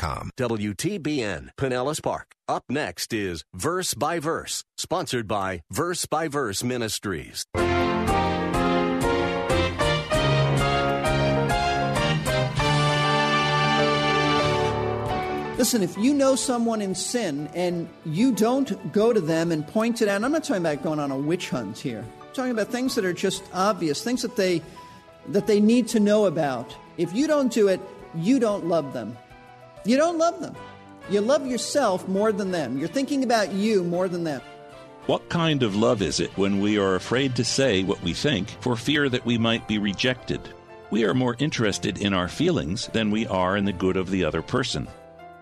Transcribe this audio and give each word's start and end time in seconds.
WTBN 0.00 1.50
Pinellas 1.58 2.02
Park. 2.02 2.34
Up 2.48 2.64
next 2.70 3.12
is 3.12 3.44
Verse 3.52 3.92
by 3.92 4.18
Verse, 4.18 4.64
sponsored 4.78 5.28
by 5.28 5.62
Verse 5.70 6.06
by 6.06 6.26
Verse 6.26 6.64
Ministries. 6.64 7.44
Listen, 15.58 15.82
if 15.82 15.98
you 15.98 16.14
know 16.14 16.34
someone 16.34 16.80
in 16.80 16.94
sin 16.94 17.50
and 17.54 17.86
you 18.06 18.32
don't 18.32 18.92
go 18.94 19.12
to 19.12 19.20
them 19.20 19.52
and 19.52 19.66
point 19.66 20.00
it 20.00 20.08
out, 20.08 20.24
I'm 20.24 20.32
not 20.32 20.44
talking 20.44 20.62
about 20.62 20.82
going 20.82 20.98
on 20.98 21.10
a 21.10 21.18
witch 21.18 21.50
hunt 21.50 21.76
here. 21.76 22.02
I'm 22.22 22.32
talking 22.32 22.52
about 22.52 22.68
things 22.68 22.94
that 22.94 23.04
are 23.04 23.12
just 23.12 23.42
obvious, 23.52 24.02
things 24.02 24.22
that 24.22 24.36
they 24.36 24.62
that 25.28 25.46
they 25.46 25.60
need 25.60 25.88
to 25.88 26.00
know 26.00 26.24
about. 26.24 26.74
If 26.96 27.12
you 27.12 27.26
don't 27.26 27.52
do 27.52 27.68
it, 27.68 27.82
you 28.14 28.38
don't 28.38 28.64
love 28.64 28.94
them. 28.94 29.18
You 29.84 29.96
don't 29.96 30.18
love 30.18 30.40
them. 30.40 30.54
You 31.08 31.20
love 31.20 31.46
yourself 31.46 32.06
more 32.06 32.32
than 32.32 32.50
them. 32.50 32.78
You're 32.78 32.88
thinking 32.88 33.24
about 33.24 33.52
you 33.52 33.82
more 33.82 34.08
than 34.08 34.24
them. 34.24 34.40
What 35.06 35.28
kind 35.28 35.62
of 35.62 35.74
love 35.74 36.02
is 36.02 36.20
it 36.20 36.30
when 36.36 36.60
we 36.60 36.78
are 36.78 36.94
afraid 36.94 37.34
to 37.36 37.44
say 37.44 37.82
what 37.82 38.02
we 38.02 38.12
think 38.12 38.48
for 38.60 38.76
fear 38.76 39.08
that 39.08 39.24
we 39.24 39.38
might 39.38 39.66
be 39.66 39.78
rejected? 39.78 40.40
We 40.90 41.04
are 41.04 41.14
more 41.14 41.36
interested 41.38 41.98
in 41.98 42.12
our 42.12 42.28
feelings 42.28 42.88
than 42.88 43.10
we 43.10 43.26
are 43.26 43.56
in 43.56 43.64
the 43.64 43.72
good 43.72 43.96
of 43.96 44.10
the 44.10 44.24
other 44.24 44.42
person. 44.42 44.86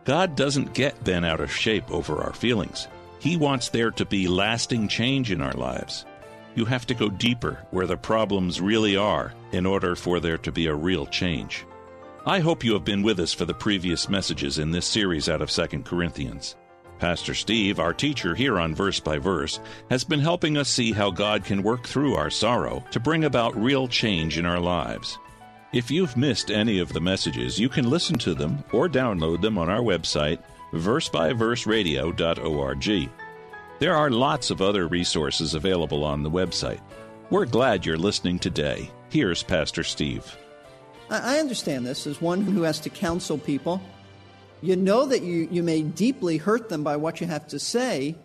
God 0.05 0.37
doesn't 0.37 0.75
get 0.75 1.05
bent 1.05 1.27
out 1.27 1.41
of 1.41 1.53
shape 1.53 1.91
over 1.91 2.23
our 2.23 2.33
feelings. 2.33 2.89
He 3.19 3.37
wants 3.37 3.69
there 3.69 3.91
to 3.91 4.07
be 4.07 4.29
lasting 4.29 4.89
change 4.89 5.31
in 5.31 5.43
our 5.43 5.53
lives. 5.53 6.07
You 6.55 6.65
have 6.65 6.87
to 6.87 6.95
go 6.95 7.09
deeper 7.09 7.59
where 7.71 7.87
the 7.87 7.97
problems 7.97 8.61
really 8.61 8.97
are 8.97 9.35
in 9.53 9.67
order 9.67 9.97
for 9.97 10.21
there 10.21 10.39
to 10.39 10.53
be 10.53 10.67
a 10.67 10.75
real 10.75 11.05
change. 11.07 11.67
I 12.27 12.41
hope 12.41 12.65
you 12.65 12.75
have 12.75 12.85
been 12.85 13.03
with 13.03 13.21
us 13.21 13.33
for 13.33 13.45
the 13.45 13.55
previous 13.55 14.09
messages 14.09 14.59
in 14.59 14.71
this 14.71 14.87
series 14.87 15.29
out 15.29 15.41
of 15.41 15.51
2 15.51 15.83
Corinthians. 15.83 16.57
Pastor 16.99 17.33
Steve, 17.33 17.79
our 17.79 17.95
teacher 17.95 18.35
here 18.35 18.59
on 18.59 18.75
Verse 18.75 18.99
by 18.99 19.19
Verse, 19.19 19.61
has 19.89 20.03
been 20.03 20.19
helping 20.19 20.57
us 20.57 20.69
see 20.69 20.91
how 20.91 21.11
God 21.11 21.45
can 21.45 21.63
work 21.63 21.87
through 21.87 22.17
our 22.17 22.29
sorrow 22.29 22.85
to 22.91 22.99
bring 22.99 23.25
about 23.25 23.57
real 23.57 23.87
change 23.87 24.37
in 24.37 24.45
our 24.45 24.59
lives. 24.59 25.17
If 25.73 25.91
you've 25.91 26.17
missed 26.17 26.51
any 26.51 26.81
of 26.81 26.93
the 26.93 27.01
messages, 27.01 27.59
you 27.59 27.69
can 27.69 27.89
listen 27.89 28.19
to 28.19 28.35
them 28.35 28.65
or 28.73 28.89
download 28.89 29.41
them 29.41 29.57
on 29.57 29.69
our 29.69 29.83
website, 29.83 30.43
versebyverseradio.org. 30.73 33.11
There 33.79 33.95
are 33.95 34.11
lots 34.11 34.51
of 34.51 34.61
other 34.61 34.89
resources 34.89 35.55
available 35.55 36.03
on 36.03 36.25
the 36.25 36.31
website. 36.31 36.81
We're 37.31 37.47
glad 37.47 37.87
you're 37.87 37.97
listening 37.97 38.41
today. 38.41 38.91
Here's 39.09 39.45
Pastor 39.45 39.85
Steve. 39.85 40.37
I 41.11 41.39
understand 41.39 41.87
this 41.87 42.07
as 42.07 42.21
one 42.21 42.43
who 42.43 42.63
has 42.63 42.81
to 42.81 42.91
counsel 42.91 43.39
people. 43.39 43.81
You 44.61 44.77
know 44.77 45.07
that 45.07 45.23
you, 45.23 45.49
you 45.51 45.63
may 45.63 45.83
deeply 45.83 46.37
hurt 46.37 46.69
them 46.69 46.83
by 46.83 46.97
what 46.97 47.21
you 47.21 47.27
have 47.27 47.47
to 47.49 47.59
say, 47.59 48.17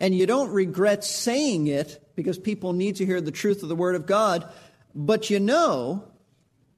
and 0.00 0.14
you 0.14 0.26
don't 0.26 0.50
regret 0.50 1.04
saying 1.04 1.68
it 1.68 2.04
because 2.16 2.38
people 2.38 2.72
need 2.72 2.96
to 2.96 3.06
hear 3.06 3.20
the 3.20 3.30
truth 3.30 3.62
of 3.62 3.68
the 3.68 3.76
Word 3.76 3.94
of 3.94 4.06
God, 4.06 4.46
but 4.94 5.30
you 5.30 5.40
know 5.40 6.04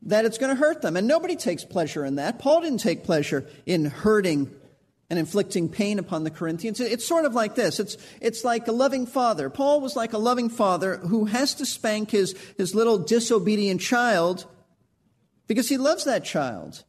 that 0.02 0.24
it's 0.24 0.38
going 0.38 0.54
to 0.54 0.60
hurt 0.60 0.82
them. 0.82 0.96
And 0.96 1.08
nobody 1.08 1.36
takes 1.36 1.64
pleasure 1.64 2.04
in 2.04 2.16
that. 2.16 2.38
Paul 2.38 2.60
didn't 2.60 2.78
take 2.78 3.04
pleasure 3.04 3.46
in 3.66 3.86
hurting 3.86 4.50
and 5.08 5.18
inflicting 5.18 5.68
pain 5.68 5.98
upon 5.98 6.22
the 6.22 6.30
Corinthians. 6.30 6.78
It's 6.78 7.06
sort 7.06 7.24
of 7.24 7.34
like 7.34 7.56
this. 7.56 7.80
It's, 7.80 7.96
it's 8.20 8.44
like 8.44 8.68
a 8.68 8.72
loving 8.72 9.06
father. 9.06 9.50
Paul 9.50 9.80
was 9.80 9.96
like 9.96 10.12
a 10.12 10.18
loving 10.18 10.48
father 10.48 10.98
who 10.98 11.24
has 11.24 11.54
to 11.54 11.66
spank 11.66 12.12
his, 12.12 12.36
his 12.56 12.74
little 12.74 12.98
disobedient 12.98 13.80
child 13.80 14.46
because 15.50 15.68
he 15.68 15.78
loves 15.78 16.04
that 16.04 16.24
child. 16.24 16.84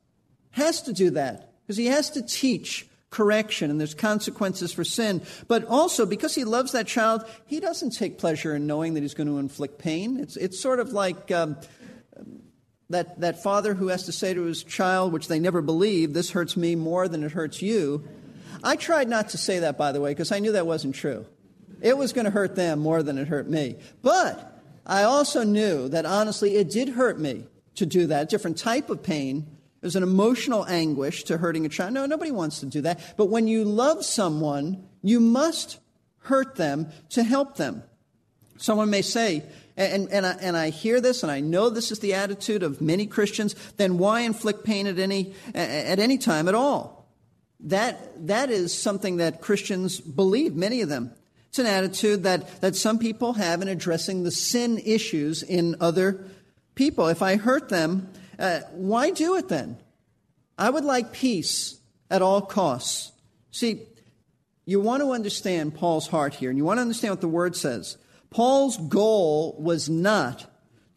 Has 0.51 0.83
to 0.83 0.93
do 0.93 1.09
that 1.09 1.51
because 1.63 1.77
he 1.77 1.87
has 1.87 2.11
to 2.11 2.21
teach 2.21 2.87
correction 3.09 3.71
and 3.71 3.79
there's 3.79 3.95
consequences 3.95 4.71
for 4.71 4.83
sin. 4.83 5.23
But 5.47 5.65
also 5.65 6.05
because 6.05 6.35
he 6.35 6.43
loves 6.43 6.73
that 6.73 6.85
child, 6.85 7.25
he 7.47 7.59
doesn't 7.59 7.97
take 7.97 8.19
pleasure 8.19 8.53
in 8.55 8.67
knowing 8.67 8.93
that 8.93 9.01
he's 9.01 9.15
going 9.15 9.29
to 9.29 9.39
inflict 9.39 9.79
pain. 9.79 10.19
It's, 10.19 10.37
it's 10.37 10.59
sort 10.59 10.79
of 10.79 10.89
like 10.93 11.31
um, 11.31 11.57
that, 12.91 13.19
that 13.21 13.41
father 13.41 13.73
who 13.73 13.87
has 13.87 14.03
to 14.03 14.11
say 14.11 14.31
to 14.31 14.43
his 14.43 14.63
child, 14.63 15.11
which 15.11 15.27
they 15.27 15.39
never 15.39 15.63
believe, 15.63 16.13
this 16.13 16.29
hurts 16.29 16.55
me 16.55 16.75
more 16.75 17.07
than 17.07 17.23
it 17.23 17.31
hurts 17.31 17.63
you. 17.63 18.07
I 18.63 18.75
tried 18.75 19.09
not 19.09 19.29
to 19.29 19.39
say 19.39 19.57
that, 19.57 19.75
by 19.75 19.91
the 19.91 20.01
way, 20.01 20.11
because 20.11 20.31
I 20.31 20.37
knew 20.37 20.51
that 20.51 20.67
wasn't 20.67 20.93
true. 20.93 21.25
It 21.81 21.97
was 21.97 22.13
going 22.13 22.25
to 22.25 22.31
hurt 22.31 22.55
them 22.55 22.77
more 22.77 23.01
than 23.01 23.17
it 23.17 23.27
hurt 23.27 23.49
me. 23.49 23.77
But 24.03 24.61
I 24.85 25.01
also 25.01 25.43
knew 25.43 25.89
that 25.89 26.05
honestly, 26.05 26.57
it 26.57 26.69
did 26.69 26.89
hurt 26.89 27.19
me 27.19 27.47
to 27.75 27.85
do 27.85 28.07
that. 28.07 28.29
Different 28.29 28.57
type 28.57 28.89
of 28.89 29.03
pain. 29.03 29.47
There's 29.81 29.95
an 29.95 30.03
emotional 30.03 30.65
anguish 30.65 31.23
to 31.25 31.37
hurting 31.37 31.65
a 31.65 31.69
child. 31.69 31.93
No, 31.93 32.05
nobody 32.05 32.31
wants 32.31 32.59
to 32.59 32.65
do 32.67 32.81
that. 32.81 33.15
But 33.17 33.27
when 33.27 33.47
you 33.47 33.63
love 33.63 34.05
someone, 34.05 34.87
you 35.01 35.19
must 35.19 35.79
hurt 36.19 36.55
them 36.55 36.89
to 37.09 37.23
help 37.23 37.57
them. 37.57 37.83
Someone 38.57 38.91
may 38.91 39.01
say, 39.01 39.43
and, 39.75 40.07
and, 40.11 40.25
I, 40.25 40.33
and 40.33 40.55
I 40.55 40.69
hear 40.69 41.01
this, 41.01 41.23
and 41.23 41.31
I 41.31 41.39
know 41.39 41.69
this 41.69 41.91
is 41.91 41.99
the 41.99 42.13
attitude 42.13 42.61
of 42.61 42.79
many 42.79 43.07
Christians, 43.07 43.55
then 43.77 43.97
why 43.97 44.21
inflict 44.21 44.63
pain 44.63 44.85
at 44.85 44.99
any, 44.99 45.33
at 45.55 45.97
any 45.99 46.19
time 46.19 46.47
at 46.47 46.53
all? 46.53 47.07
That, 47.61 48.27
that 48.27 48.51
is 48.51 48.77
something 48.77 49.17
that 49.17 49.41
Christians 49.41 49.99
believe, 49.99 50.55
many 50.55 50.81
of 50.81 50.89
them. 50.89 51.11
It's 51.49 51.59
an 51.59 51.65
attitude 51.65 52.23
that, 52.23 52.61
that 52.61 52.75
some 52.75 52.99
people 52.99 53.33
have 53.33 53.61
in 53.61 53.67
addressing 53.67 54.23
the 54.23 54.31
sin 54.31 54.77
issues 54.77 55.43
in 55.43 55.75
other 55.81 56.23
people. 56.75 57.07
If 57.07 57.21
I 57.21 57.37
hurt 57.37 57.69
them, 57.69 58.09
uh, 58.39 58.61
why 58.71 59.11
do 59.11 59.35
it 59.35 59.49
then? 59.49 59.77
I 60.57 60.69
would 60.69 60.85
like 60.85 61.11
peace 61.13 61.79
at 62.09 62.21
all 62.21 62.41
costs. 62.41 63.11
See, 63.51 63.81
you 64.65 64.79
want 64.79 65.01
to 65.01 65.11
understand 65.11 65.75
Paul's 65.75 66.07
heart 66.07 66.33
here, 66.35 66.49
and 66.49 66.57
you 66.57 66.65
want 66.65 66.77
to 66.77 66.81
understand 66.81 67.11
what 67.11 67.21
the 67.21 67.27
word 67.27 67.55
says. 67.55 67.97
Paul's 68.29 68.77
goal 68.77 69.55
was 69.59 69.89
not 69.89 70.45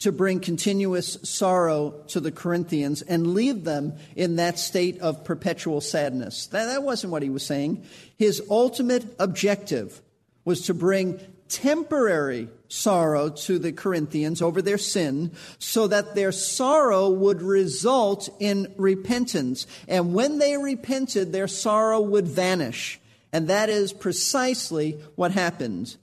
to 0.00 0.12
bring 0.12 0.40
continuous 0.40 1.18
sorrow 1.22 2.02
to 2.08 2.20
the 2.20 2.32
Corinthians 2.32 3.00
and 3.02 3.34
leave 3.34 3.64
them 3.64 3.94
in 4.14 4.36
that 4.36 4.58
state 4.58 5.00
of 5.00 5.24
perpetual 5.24 5.80
sadness. 5.80 6.46
That, 6.48 6.66
that 6.66 6.82
wasn't 6.82 7.12
what 7.12 7.22
he 7.22 7.30
was 7.30 7.46
saying. 7.46 7.84
His 8.18 8.42
ultimate 8.50 9.04
objective 9.18 10.02
was 10.44 10.62
to 10.66 10.74
bring 10.74 11.20
temporary 11.54 12.48
sorrow 12.66 13.28
to 13.28 13.58
the 13.58 13.72
Corinthians 13.72 14.42
over 14.42 14.60
their 14.60 14.78
sin 14.78 15.30
so 15.60 15.86
that 15.86 16.16
their 16.16 16.32
sorrow 16.32 17.08
would 17.08 17.40
result 17.40 18.28
in 18.40 18.74
repentance. 18.76 19.66
And 19.86 20.12
when 20.12 20.38
they 20.38 20.56
repented, 20.56 21.32
their 21.32 21.46
sorrow 21.46 22.00
would 22.00 22.26
vanish. 22.26 23.00
And 23.32 23.48
that 23.48 23.68
is 23.68 23.92
precisely 23.92 24.98
what 25.14 25.30
happened. 25.30 25.96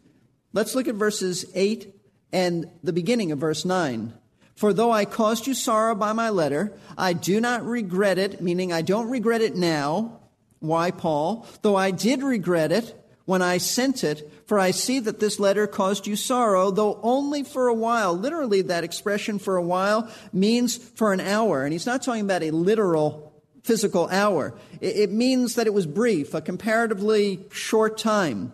Let's 0.54 0.76
look 0.76 0.88
at 0.88 0.96
verses 0.96 1.46
8 1.54 1.94
and 2.32 2.70
the 2.82 2.94
beginning 2.94 3.34
of 3.34 3.40
verse 3.40 3.66
9. 3.66 4.14
For 4.56 4.72
though 4.74 4.92
I 4.92 5.06
caused 5.06 5.48
you 5.48 5.54
sorrow 5.54 5.96
by 5.96 6.14
my 6.14 6.30
letter, 6.30 6.72
I 6.98 7.14
do 7.14 7.42
not 7.42 7.66
regret 7.66 8.18
it, 8.18 8.42
meaning 8.42 8.72
I 8.72 8.82
don't 8.82 9.10
regret 9.10 9.42
it 9.42 9.56
now. 9.56 10.20
Why, 10.60 10.92
Paul? 10.92 11.46
Though 11.62 11.76
I 11.76 11.92
did 11.92 12.24
regret 12.24 12.72
it 12.72 13.01
when 13.26 13.42
I 13.42 13.58
sent 13.58 14.04
it, 14.04 14.32
for 14.46 14.60
I 14.60 14.72
see 14.72 15.00
that 15.00 15.20
this 15.20 15.40
letter 15.40 15.68
caused 15.68 16.08
you 16.08 16.16
sorrow, 16.16 16.72
though 16.72 17.00
only 17.04 17.44
for 17.44 17.68
a 17.68 17.74
while. 17.74 18.14
Literally, 18.14 18.62
that 18.64 18.84
expression 18.84 19.40
for 19.40 19.58
a 19.58 19.64
while 19.64 20.10
means 20.34 20.78
for 20.78 21.14
an 21.14 21.20
hour. 21.20 21.64
And 21.64 21.74
he's 21.74 21.86
not 21.86 22.04
talking 22.04 22.22
about 22.22 22.44
a 22.44 22.52
literal 22.52 23.34
physical 23.64 24.08
hour. 24.10 24.54
It 24.82 25.12
means 25.12 25.56
that 25.56 25.68
it 25.68 25.74
was 25.74 25.86
brief, 25.86 26.34
a 26.34 26.42
comparatively 26.42 27.46
short 27.52 27.98
time 27.98 28.54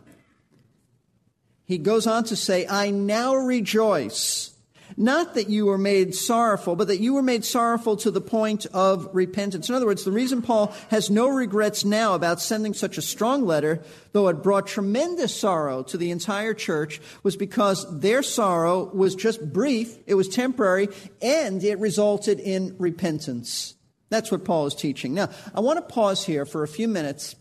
he 1.68 1.78
goes 1.78 2.08
on 2.08 2.24
to 2.26 2.36
say, 2.38 2.66
I 2.66 2.92
now 2.92 3.36
rejoice. 3.36 4.52
Not 5.00 5.36
that 5.36 5.48
you 5.48 5.68
were 5.68 5.78
made 5.78 6.16
sorrowful, 6.16 6.76
but 6.76 6.88
that 6.88 7.00
you 7.00 7.14
were 7.14 7.22
made 7.22 7.46
sorrowful 7.46 7.98
to 7.98 8.10
the 8.10 8.20
point 8.20 8.66
of 8.74 9.08
repentance. 9.14 9.70
In 9.70 9.76
other 9.76 9.86
words, 9.86 10.04
the 10.04 10.12
reason 10.12 10.42
Paul 10.42 10.74
has 10.90 11.12
no 11.12 11.28
regrets 11.28 11.86
now 11.86 12.16
about 12.16 12.42
sending 12.42 12.74
such 12.74 12.98
a 12.98 13.04
strong 13.04 13.46
letter, 13.46 13.84
though 14.14 14.28
it 14.28 14.42
brought 14.42 14.66
tremendous 14.66 15.40
sorrow 15.40 15.84
to 15.84 15.98
the 15.98 16.10
entire 16.10 16.56
church, 16.56 17.00
was 17.22 17.36
because 17.36 18.00
their 18.00 18.24
sorrow 18.24 18.86
was 18.86 19.14
just 19.14 19.54
brief, 19.54 20.00
it 20.08 20.16
was 20.16 20.28
temporary, 20.28 20.90
and 21.22 21.64
it 21.64 21.78
resulted 21.78 22.40
in 22.40 22.76
repentance. 22.80 23.76
That's 24.10 24.32
what 24.32 24.46
Paul 24.46 24.66
is 24.66 24.74
teaching. 24.74 25.14
Now, 25.14 25.30
I 25.54 25.60
want 25.60 25.78
to 25.78 25.94
pause 25.94 26.26
here 26.26 26.46
for 26.46 26.64
a 26.64 26.68
few 26.68 26.88
minutes 26.88 27.36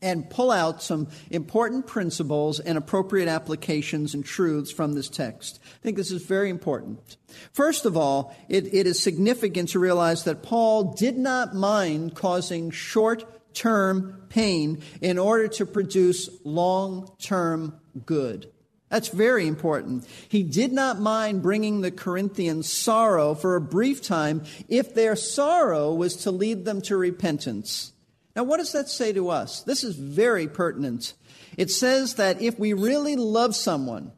and 0.00 0.28
pull 0.28 0.50
out 0.50 0.82
some 0.82 1.08
important 1.30 1.86
principles 1.86 2.60
and 2.60 2.78
appropriate 2.78 3.28
applications 3.28 4.14
and 4.14 4.24
truths 4.24 4.70
from 4.70 4.92
this 4.94 5.08
text. 5.08 5.60
I 5.64 5.82
think 5.82 5.96
this 5.96 6.10
is 6.10 6.24
very 6.24 6.50
important. 6.50 7.16
First 7.52 7.84
of 7.84 7.96
all, 7.96 8.34
it, 8.48 8.72
it 8.72 8.86
is 8.86 9.02
significant 9.02 9.70
to 9.70 9.78
realize 9.78 10.24
that 10.24 10.42
Paul 10.42 10.94
did 10.94 11.18
not 11.18 11.54
mind 11.54 12.14
causing 12.14 12.70
short 12.70 13.54
term 13.54 14.22
pain 14.28 14.82
in 15.00 15.18
order 15.18 15.48
to 15.48 15.66
produce 15.66 16.28
long 16.44 17.10
term 17.18 17.78
good. 18.06 18.50
That's 18.88 19.08
very 19.08 19.46
important. 19.46 20.06
He 20.28 20.42
did 20.42 20.72
not 20.72 20.98
mind 20.98 21.42
bringing 21.42 21.80
the 21.80 21.90
Corinthians 21.90 22.70
sorrow 22.70 23.34
for 23.34 23.54
a 23.54 23.60
brief 23.60 24.02
time 24.02 24.44
if 24.68 24.94
their 24.94 25.14
sorrow 25.14 25.92
was 25.92 26.16
to 26.16 26.30
lead 26.30 26.64
them 26.64 26.80
to 26.82 26.96
repentance. 26.96 27.92
Now, 28.38 28.44
what 28.44 28.58
does 28.58 28.70
that 28.70 28.88
say 28.88 29.12
to 29.14 29.30
us? 29.30 29.62
This 29.62 29.82
is 29.82 29.96
very 29.96 30.46
pertinent. 30.46 31.14
It 31.56 31.72
says 31.72 32.14
that 32.14 32.40
if 32.40 32.56
we 32.56 32.72
really 32.72 33.16
love 33.16 33.56
someone, 33.56 34.12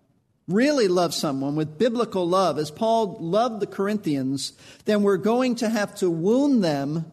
really 0.47 0.89
love 0.89 1.15
someone 1.15 1.57
with 1.57 1.79
biblical 1.79 2.29
love, 2.29 2.59
as 2.59 2.71
Paul 2.71 3.17
loved 3.19 3.61
the 3.61 3.67
Corinthians, 3.67 4.53
then 4.85 5.03
we're 5.03 5.17
going 5.17 5.55
to 5.55 5.71
have 5.71 5.95
to 5.95 6.11
wound 6.11 6.63
them 6.63 7.11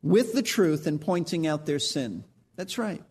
with 0.00 0.32
the 0.32 0.40
truth 0.40 0.86
and 0.86 0.98
pointing 0.98 1.46
out 1.46 1.66
their 1.66 1.78
sin. 1.78 2.24
That's 2.56 2.78
right. 2.78 3.02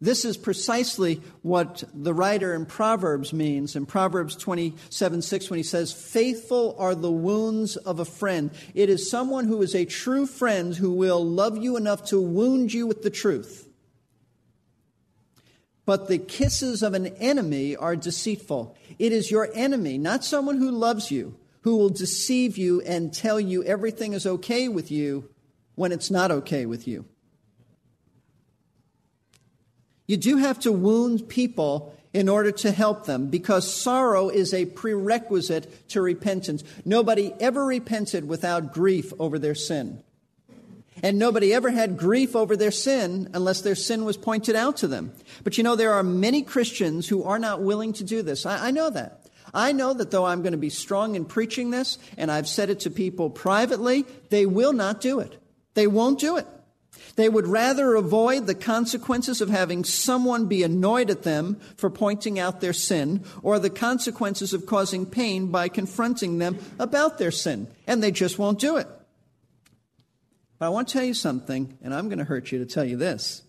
This 0.00 0.26
is 0.26 0.36
precisely 0.36 1.22
what 1.40 1.84
the 1.94 2.12
writer 2.12 2.54
in 2.54 2.66
Proverbs 2.66 3.32
means 3.32 3.76
in 3.76 3.86
Proverbs 3.86 4.36
27 4.36 5.22
6 5.22 5.50
when 5.50 5.56
he 5.56 5.62
says, 5.62 5.92
Faithful 5.92 6.76
are 6.78 6.94
the 6.94 7.10
wounds 7.10 7.76
of 7.76 7.98
a 7.98 8.04
friend. 8.04 8.50
It 8.74 8.90
is 8.90 9.10
someone 9.10 9.46
who 9.46 9.62
is 9.62 9.74
a 9.74 9.86
true 9.86 10.26
friend 10.26 10.74
who 10.74 10.92
will 10.92 11.24
love 11.24 11.56
you 11.56 11.78
enough 11.78 12.04
to 12.06 12.20
wound 12.20 12.74
you 12.74 12.86
with 12.86 13.02
the 13.02 13.10
truth. 13.10 13.68
But 15.86 16.08
the 16.08 16.18
kisses 16.18 16.82
of 16.82 16.92
an 16.92 17.06
enemy 17.16 17.74
are 17.74 17.96
deceitful. 17.96 18.76
It 18.98 19.12
is 19.12 19.30
your 19.30 19.48
enemy, 19.54 19.96
not 19.96 20.24
someone 20.24 20.58
who 20.58 20.72
loves 20.72 21.10
you, 21.10 21.38
who 21.62 21.76
will 21.78 21.88
deceive 21.88 22.58
you 22.58 22.82
and 22.82 23.14
tell 23.14 23.40
you 23.40 23.64
everything 23.64 24.12
is 24.12 24.26
okay 24.26 24.68
with 24.68 24.90
you 24.90 25.30
when 25.74 25.92
it's 25.92 26.10
not 26.10 26.30
okay 26.30 26.66
with 26.66 26.86
you. 26.86 27.06
You 30.06 30.16
do 30.16 30.36
have 30.36 30.60
to 30.60 30.72
wound 30.72 31.28
people 31.28 31.94
in 32.12 32.28
order 32.28 32.50
to 32.50 32.70
help 32.70 33.04
them 33.04 33.26
because 33.26 33.72
sorrow 33.72 34.28
is 34.28 34.54
a 34.54 34.64
prerequisite 34.64 35.88
to 35.88 36.00
repentance. 36.00 36.64
Nobody 36.84 37.34
ever 37.40 37.64
repented 37.64 38.26
without 38.26 38.72
grief 38.72 39.12
over 39.18 39.38
their 39.38 39.54
sin. 39.54 40.02
And 41.02 41.18
nobody 41.18 41.52
ever 41.52 41.70
had 41.70 41.98
grief 41.98 42.34
over 42.34 42.56
their 42.56 42.70
sin 42.70 43.28
unless 43.34 43.60
their 43.60 43.74
sin 43.74 44.06
was 44.06 44.16
pointed 44.16 44.56
out 44.56 44.78
to 44.78 44.88
them. 44.88 45.12
But 45.44 45.58
you 45.58 45.64
know, 45.64 45.76
there 45.76 45.92
are 45.92 46.02
many 46.02 46.40
Christians 46.42 47.06
who 47.06 47.22
are 47.24 47.38
not 47.38 47.60
willing 47.60 47.92
to 47.94 48.04
do 48.04 48.22
this. 48.22 48.46
I, 48.46 48.68
I 48.68 48.70
know 48.70 48.88
that. 48.90 49.26
I 49.52 49.72
know 49.72 49.92
that 49.92 50.10
though 50.10 50.24
I'm 50.24 50.42
going 50.42 50.52
to 50.52 50.58
be 50.58 50.70
strong 50.70 51.14
in 51.14 51.24
preaching 51.24 51.70
this, 51.70 51.98
and 52.16 52.30
I've 52.30 52.48
said 52.48 52.70
it 52.70 52.80
to 52.80 52.90
people 52.90 53.30
privately, 53.30 54.06
they 54.30 54.46
will 54.46 54.72
not 54.72 55.00
do 55.00 55.20
it. 55.20 55.38
They 55.74 55.86
won't 55.86 56.18
do 56.18 56.38
it. 56.38 56.46
They 57.16 57.28
would 57.28 57.46
rather 57.46 57.94
avoid 57.94 58.46
the 58.46 58.54
consequences 58.54 59.40
of 59.40 59.48
having 59.48 59.84
someone 59.84 60.46
be 60.46 60.62
annoyed 60.62 61.10
at 61.10 61.22
them 61.22 61.58
for 61.76 61.88
pointing 61.88 62.38
out 62.38 62.60
their 62.60 62.72
sin 62.72 63.24
or 63.42 63.58
the 63.58 63.70
consequences 63.70 64.52
of 64.52 64.66
causing 64.66 65.06
pain 65.06 65.46
by 65.46 65.68
confronting 65.68 66.38
them 66.38 66.58
about 66.78 67.18
their 67.18 67.30
sin. 67.30 67.68
And 67.86 68.02
they 68.02 68.10
just 68.10 68.38
won't 68.38 68.58
do 68.58 68.76
it. 68.76 68.86
But 70.58 70.66
I 70.66 70.68
want 70.70 70.88
to 70.88 70.92
tell 70.92 71.04
you 71.04 71.14
something, 71.14 71.76
and 71.82 71.94
I'm 71.94 72.08
going 72.08 72.18
to 72.18 72.24
hurt 72.24 72.52
you 72.52 72.58
to 72.58 72.66
tell 72.66 72.84
you 72.84 72.96
this. 72.96 73.42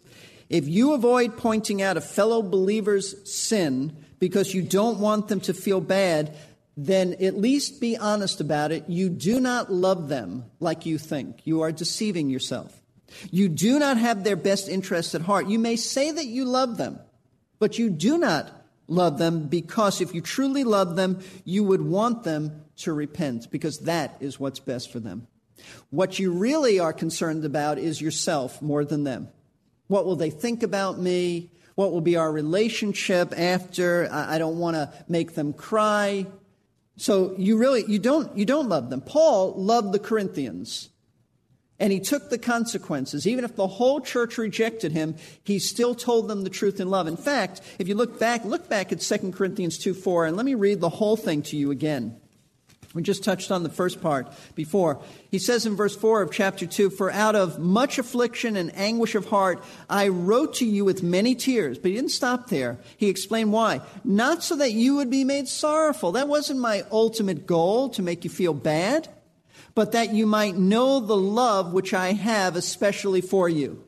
If 0.49 0.67
you 0.67 0.93
avoid 0.93 1.37
pointing 1.37 1.81
out 1.81 1.97
a 1.97 2.01
fellow 2.01 2.41
believer's 2.41 3.29
sin 3.29 3.95
because 4.19 4.53
you 4.53 4.61
don't 4.61 4.99
want 4.99 5.27
them 5.27 5.41
to 5.41 5.53
feel 5.53 5.81
bad, 5.81 6.35
then 6.77 7.15
at 7.19 7.37
least 7.37 7.81
be 7.81 7.97
honest 7.97 8.39
about 8.39 8.71
it. 8.71 8.85
You 8.87 9.09
do 9.09 9.39
not 9.39 9.71
love 9.71 10.09
them 10.09 10.45
like 10.59 10.85
you 10.85 10.97
think. 10.97 11.41
You 11.43 11.61
are 11.61 11.71
deceiving 11.71 12.29
yourself. 12.29 12.81
You 13.31 13.49
do 13.49 13.79
not 13.79 13.97
have 13.97 14.23
their 14.23 14.35
best 14.35 14.69
interests 14.69 15.15
at 15.15 15.21
heart. 15.21 15.47
You 15.47 15.59
may 15.59 15.75
say 15.75 16.11
that 16.11 16.25
you 16.25 16.45
love 16.45 16.77
them, 16.77 16.99
but 17.59 17.77
you 17.77 17.89
do 17.89 18.17
not 18.17 18.51
love 18.87 19.17
them 19.17 19.47
because 19.47 20.01
if 20.01 20.13
you 20.13 20.21
truly 20.21 20.63
love 20.63 20.95
them, 20.95 21.19
you 21.43 21.63
would 21.63 21.81
want 21.81 22.23
them 22.23 22.63
to 22.77 22.93
repent 22.93 23.51
because 23.51 23.79
that 23.79 24.15
is 24.19 24.39
what's 24.39 24.59
best 24.59 24.91
for 24.91 24.99
them. 24.99 25.27
What 25.89 26.19
you 26.19 26.31
really 26.31 26.79
are 26.79 26.93
concerned 26.93 27.43
about 27.43 27.77
is 27.77 28.01
yourself 28.01 28.61
more 28.61 28.85
than 28.85 29.03
them. 29.03 29.29
What 29.87 30.05
will 30.05 30.15
they 30.15 30.29
think 30.29 30.63
about 30.63 30.99
me? 30.99 31.51
What 31.75 31.91
will 31.91 32.01
be 32.01 32.15
our 32.15 32.31
relationship 32.31 33.33
after? 33.37 34.09
I 34.11 34.37
don't 34.37 34.59
want 34.59 34.75
to 34.75 34.91
make 35.07 35.35
them 35.35 35.53
cry. 35.53 36.25
So 36.97 37.35
you 37.37 37.57
really 37.57 37.85
you 37.87 37.99
don't 37.99 38.35
you 38.35 38.45
don't 38.45 38.69
love 38.69 38.89
them. 38.89 39.01
Paul 39.01 39.53
loved 39.55 39.91
the 39.91 39.99
Corinthians. 39.99 40.89
And 41.79 41.93
he 41.93 41.99
took 41.99 42.29
the 42.29 42.39
consequences. 42.39 43.27
Even 43.27 43.45
if 43.45 43.55
the 43.55 43.67
whole 43.67 44.01
church 44.01 44.37
rejected 44.37 44.91
him, 44.91 45.15
he 45.43 45.59
still 45.59 45.93
told 45.93 46.27
them 46.27 46.43
the 46.43 46.49
truth 46.49 46.79
in 46.79 46.89
love. 46.89 47.07
In 47.07 47.17
fact, 47.17 47.61
if 47.77 47.87
you 47.87 47.95
look 47.95 48.19
back, 48.19 48.43
look 48.45 48.67
back 48.67 48.91
at 48.91 49.01
2 49.01 49.31
Corinthians 49.31 49.77
2 49.77 49.93
4, 49.93 50.25
and 50.25 50.37
let 50.37 50.45
me 50.45 50.55
read 50.55 50.81
the 50.81 50.89
whole 50.89 51.15
thing 51.15 51.43
to 51.43 51.57
you 51.57 51.69
again. 51.69 52.19
We 52.93 53.03
just 53.03 53.23
touched 53.23 53.51
on 53.51 53.61
the 53.61 53.69
first 53.69 54.01
part 54.01 54.27
before. 54.55 54.99
He 55.29 55.37
says 55.37 55.67
in 55.67 55.75
verse 55.75 55.95
4 55.95 56.23
of 56.23 56.31
chapter 56.31 56.65
2 56.65 56.89
For 56.89 57.11
out 57.11 57.35
of 57.35 57.59
much 57.59 57.99
affliction 57.99 58.55
and 58.55 58.75
anguish 58.75 59.13
of 59.13 59.27
heart, 59.27 59.63
I 59.87 60.07
wrote 60.07 60.55
to 60.55 60.65
you 60.65 60.83
with 60.83 61.03
many 61.03 61.35
tears. 61.35 61.77
But 61.77 61.89
he 61.89 61.95
didn't 61.95 62.09
stop 62.09 62.49
there. 62.49 62.79
He 62.95 63.07
explained 63.07 63.51
why. 63.51 63.81
Not 64.03 64.41
so 64.41 64.55
that 64.55 64.71
you 64.71 64.95
would 64.95 65.11
be 65.11 65.25
made 65.25 65.47
sorrowful. 65.47 66.13
That 66.13 66.27
wasn't 66.27 66.59
my 66.59 66.85
ultimate 66.91 67.45
goal, 67.45 67.89
to 67.89 68.01
make 68.01 68.23
you 68.23 68.31
feel 68.31 68.53
bad 68.53 69.07
but 69.77 69.91
that 69.91 70.11
you 70.11 70.25
might 70.25 70.55
know 70.55 70.99
the 70.99 71.15
love 71.15 71.71
which 71.71 71.93
I 71.93 72.13
have 72.13 72.55
especially 72.55 73.21
for 73.21 73.47
you. 73.47 73.87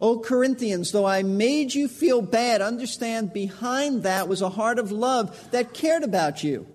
O 0.00 0.20
Corinthians, 0.20 0.90
though 0.90 1.04
I 1.04 1.22
made 1.22 1.74
you 1.74 1.86
feel 1.86 2.22
bad, 2.22 2.62
understand 2.62 3.30
behind 3.30 4.04
that 4.04 4.26
was 4.26 4.40
a 4.40 4.48
heart 4.48 4.78
of 4.78 4.90
love 4.90 5.50
that 5.50 5.74
cared 5.74 6.02
about 6.02 6.42
you. 6.42 6.66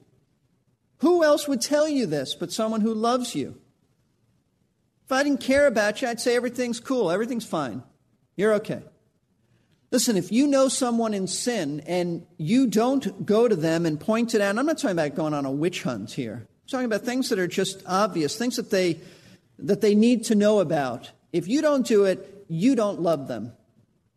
Who 0.99 1.23
else 1.23 1.47
would 1.47 1.61
tell 1.61 1.89
you 1.89 2.05
this 2.05 2.35
but 2.35 2.51
someone 2.51 2.81
who 2.81 2.93
loves 2.93 3.33
you? 3.33 3.57
If 5.05 5.11
I 5.11 5.23
didn't 5.23 5.41
care 5.41 5.65
about 5.65 6.03
you, 6.03 6.07
I'd 6.07 6.21
say 6.21 6.35
everything's 6.35 6.79
cool, 6.79 7.09
everything's 7.09 7.43
fine. 7.43 7.81
You're 8.35 8.53
okay. 8.53 8.83
Listen, 9.89 10.15
if 10.15 10.31
you 10.31 10.45
know 10.45 10.67
someone 10.67 11.15
in 11.15 11.25
sin 11.25 11.81
and 11.87 12.27
you 12.37 12.67
don't 12.67 13.25
go 13.25 13.47
to 13.47 13.55
them 13.55 13.87
and 13.87 13.99
point 13.99 14.35
it 14.35 14.41
out, 14.41 14.59
I'm 14.59 14.67
not 14.67 14.77
talking 14.77 14.91
about 14.91 15.15
going 15.15 15.33
on 15.33 15.45
a 15.45 15.51
witch 15.51 15.81
hunt 15.81 16.11
here. 16.11 16.47
I'm 16.67 16.71
talking 16.71 16.85
about 16.85 17.03
things 17.03 17.29
that 17.29 17.39
are 17.39 17.47
just 17.47 17.81
obvious, 17.85 18.35
things 18.35 18.57
that 18.57 18.69
they, 18.69 18.99
that 19.59 19.79
they 19.79 19.95
need 19.95 20.25
to 20.25 20.35
know 20.35 20.59
about. 20.59 21.09
If 21.31 21.47
you 21.47 21.61
don't 21.61 21.87
do 21.87 22.03
it, 22.03 22.43
you 22.49 22.75
don't 22.75 22.99
love 22.99 23.29
them. 23.29 23.53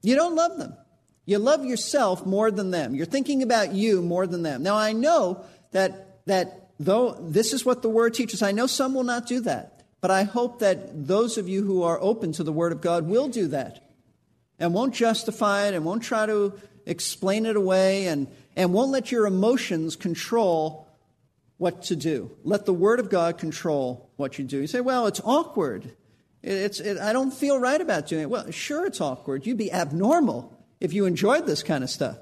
You 0.02 0.16
don't 0.16 0.34
love 0.34 0.58
them. 0.58 0.74
You 1.26 1.38
love 1.38 1.64
yourself 1.64 2.26
more 2.26 2.50
than 2.50 2.72
them. 2.72 2.96
You're 2.96 3.06
thinking 3.06 3.44
about 3.44 3.72
you 3.72 4.02
more 4.02 4.26
than 4.26 4.42
them. 4.42 4.64
Now, 4.64 4.74
I 4.74 4.90
know 4.90 5.44
that, 5.70 6.26
that 6.26 6.70
though 6.80 7.12
this 7.20 7.52
is 7.52 7.64
what 7.64 7.82
the 7.82 7.88
Word 7.88 8.14
teaches, 8.14 8.42
I 8.42 8.50
know 8.50 8.66
some 8.66 8.94
will 8.94 9.04
not 9.04 9.28
do 9.28 9.38
that. 9.42 9.84
But 10.00 10.10
I 10.10 10.24
hope 10.24 10.58
that 10.58 11.06
those 11.06 11.38
of 11.38 11.48
you 11.48 11.62
who 11.62 11.84
are 11.84 12.00
open 12.00 12.32
to 12.32 12.42
the 12.42 12.52
Word 12.52 12.72
of 12.72 12.80
God 12.80 13.06
will 13.06 13.28
do 13.28 13.46
that 13.46 13.88
and 14.58 14.74
won't 14.74 14.92
justify 14.92 15.68
it 15.68 15.74
and 15.74 15.84
won't 15.84 16.02
try 16.02 16.26
to 16.26 16.54
explain 16.84 17.46
it 17.46 17.54
away 17.54 18.08
and, 18.08 18.26
and 18.56 18.72
won't 18.72 18.90
let 18.90 19.12
your 19.12 19.28
emotions 19.28 19.94
control 19.94 20.88
what 21.60 21.82
to 21.82 21.94
do. 21.94 22.30
Let 22.42 22.64
the 22.64 22.72
Word 22.72 23.00
of 23.00 23.10
God 23.10 23.36
control 23.36 24.08
what 24.16 24.38
you 24.38 24.46
do. 24.46 24.62
You 24.62 24.66
say, 24.66 24.80
well, 24.80 25.06
it's 25.06 25.20
awkward. 25.22 25.94
It's, 26.42 26.80
it, 26.80 26.96
I 26.96 27.12
don't 27.12 27.32
feel 27.32 27.60
right 27.60 27.78
about 27.78 28.06
doing 28.06 28.22
it. 28.22 28.30
Well, 28.30 28.50
sure, 28.50 28.86
it's 28.86 28.98
awkward. 28.98 29.44
You'd 29.44 29.58
be 29.58 29.70
abnormal 29.70 30.58
if 30.80 30.94
you 30.94 31.04
enjoyed 31.04 31.46
this 31.46 31.62
kind 31.62 31.84
of 31.84 31.90
stuff. 31.90 32.16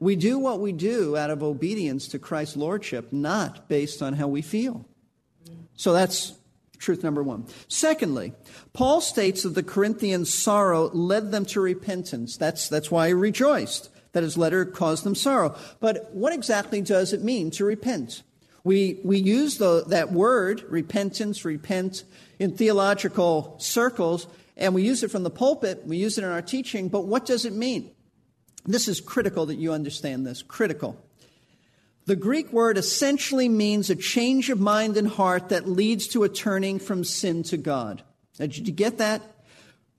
We 0.00 0.16
do 0.16 0.36
what 0.36 0.58
we 0.58 0.72
do 0.72 1.16
out 1.16 1.30
of 1.30 1.44
obedience 1.44 2.08
to 2.08 2.18
Christ's 2.18 2.56
Lordship, 2.56 3.12
not 3.12 3.68
based 3.68 4.02
on 4.02 4.14
how 4.14 4.26
we 4.26 4.42
feel. 4.42 4.84
So 5.76 5.92
that's 5.92 6.32
truth 6.78 7.04
number 7.04 7.22
one. 7.22 7.46
Secondly, 7.68 8.32
Paul 8.72 9.00
states 9.00 9.44
that 9.44 9.50
the 9.50 9.62
Corinthians' 9.62 10.34
sorrow 10.34 10.90
led 10.92 11.30
them 11.30 11.44
to 11.46 11.60
repentance. 11.60 12.36
That's, 12.36 12.68
that's 12.68 12.90
why 12.90 13.08
he 13.08 13.14
rejoiced 13.14 13.89
that 14.12 14.22
his 14.22 14.36
letter 14.36 14.64
caused 14.64 15.04
them 15.04 15.14
sorrow. 15.14 15.56
But 15.80 16.12
what 16.12 16.32
exactly 16.32 16.80
does 16.80 17.12
it 17.12 17.22
mean 17.22 17.50
to 17.52 17.64
repent? 17.64 18.22
We, 18.64 19.00
we 19.04 19.18
use 19.18 19.58
the, 19.58 19.84
that 19.88 20.12
word, 20.12 20.64
repentance, 20.68 21.44
repent, 21.44 22.04
in 22.38 22.56
theological 22.56 23.56
circles, 23.58 24.26
and 24.56 24.74
we 24.74 24.82
use 24.82 25.02
it 25.02 25.10
from 25.10 25.22
the 25.22 25.30
pulpit, 25.30 25.86
we 25.86 25.96
use 25.96 26.18
it 26.18 26.24
in 26.24 26.30
our 26.30 26.42
teaching, 26.42 26.88
but 26.88 27.06
what 27.06 27.24
does 27.24 27.44
it 27.44 27.52
mean? 27.52 27.90
This 28.66 28.88
is 28.88 29.00
critical 29.00 29.46
that 29.46 29.56
you 29.56 29.72
understand 29.72 30.26
this. 30.26 30.42
Critical. 30.42 31.02
The 32.06 32.16
Greek 32.16 32.52
word 32.52 32.76
essentially 32.76 33.48
means 33.48 33.88
a 33.88 33.94
change 33.94 34.50
of 34.50 34.60
mind 34.60 34.96
and 34.96 35.08
heart 35.08 35.50
that 35.50 35.68
leads 35.68 36.08
to 36.08 36.24
a 36.24 36.28
turning 36.28 36.78
from 36.78 37.04
sin 37.04 37.42
to 37.44 37.56
God. 37.56 38.02
Now, 38.38 38.46
did 38.46 38.66
you 38.66 38.74
get 38.74 38.98
that? 38.98 39.22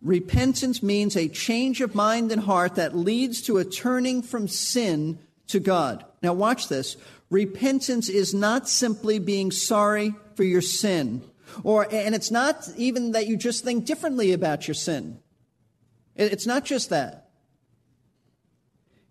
Repentance 0.01 0.81
means 0.81 1.15
a 1.15 1.27
change 1.27 1.79
of 1.81 1.93
mind 1.93 2.31
and 2.31 2.41
heart 2.41 2.75
that 2.75 2.95
leads 2.95 3.41
to 3.43 3.57
a 3.57 3.65
turning 3.65 4.23
from 4.23 4.47
sin 4.47 5.19
to 5.47 5.59
God. 5.59 6.03
Now, 6.23 6.33
watch 6.33 6.69
this. 6.69 6.97
Repentance 7.29 8.09
is 8.09 8.33
not 8.33 8.67
simply 8.67 9.19
being 9.19 9.51
sorry 9.51 10.15
for 10.35 10.43
your 10.43 10.61
sin, 10.61 11.23
or, 11.63 11.87
and 11.91 12.15
it's 12.15 12.31
not 12.31 12.67
even 12.77 13.11
that 13.11 13.27
you 13.27 13.37
just 13.37 13.63
think 13.63 13.85
differently 13.85 14.33
about 14.33 14.67
your 14.67 14.75
sin. 14.75 15.19
It's 16.15 16.47
not 16.47 16.65
just 16.65 16.89
that. 16.89 17.29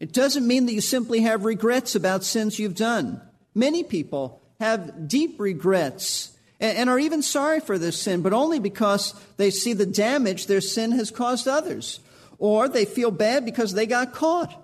It 0.00 0.12
doesn't 0.12 0.46
mean 0.46 0.66
that 0.66 0.72
you 0.72 0.80
simply 0.80 1.20
have 1.20 1.44
regrets 1.44 1.94
about 1.94 2.24
sins 2.24 2.58
you've 2.58 2.74
done. 2.74 3.20
Many 3.54 3.84
people 3.84 4.40
have 4.58 5.08
deep 5.08 5.38
regrets 5.38 6.36
and, 6.60 6.90
are 6.90 6.98
even 6.98 7.22
sorry 7.22 7.60
for 7.60 7.78
their 7.78 7.92
sin, 7.92 8.20
but 8.20 8.34
only 8.34 8.58
because 8.58 9.14
they 9.38 9.50
see 9.50 9.72
the 9.72 9.86
damage 9.86 10.46
their 10.46 10.60
sin 10.60 10.92
has 10.92 11.10
caused 11.10 11.48
others. 11.48 12.00
Or 12.38 12.68
they 12.68 12.84
feel 12.84 13.10
bad 13.10 13.44
because 13.44 13.72
they 13.72 13.86
got 13.86 14.12
caught. 14.12 14.54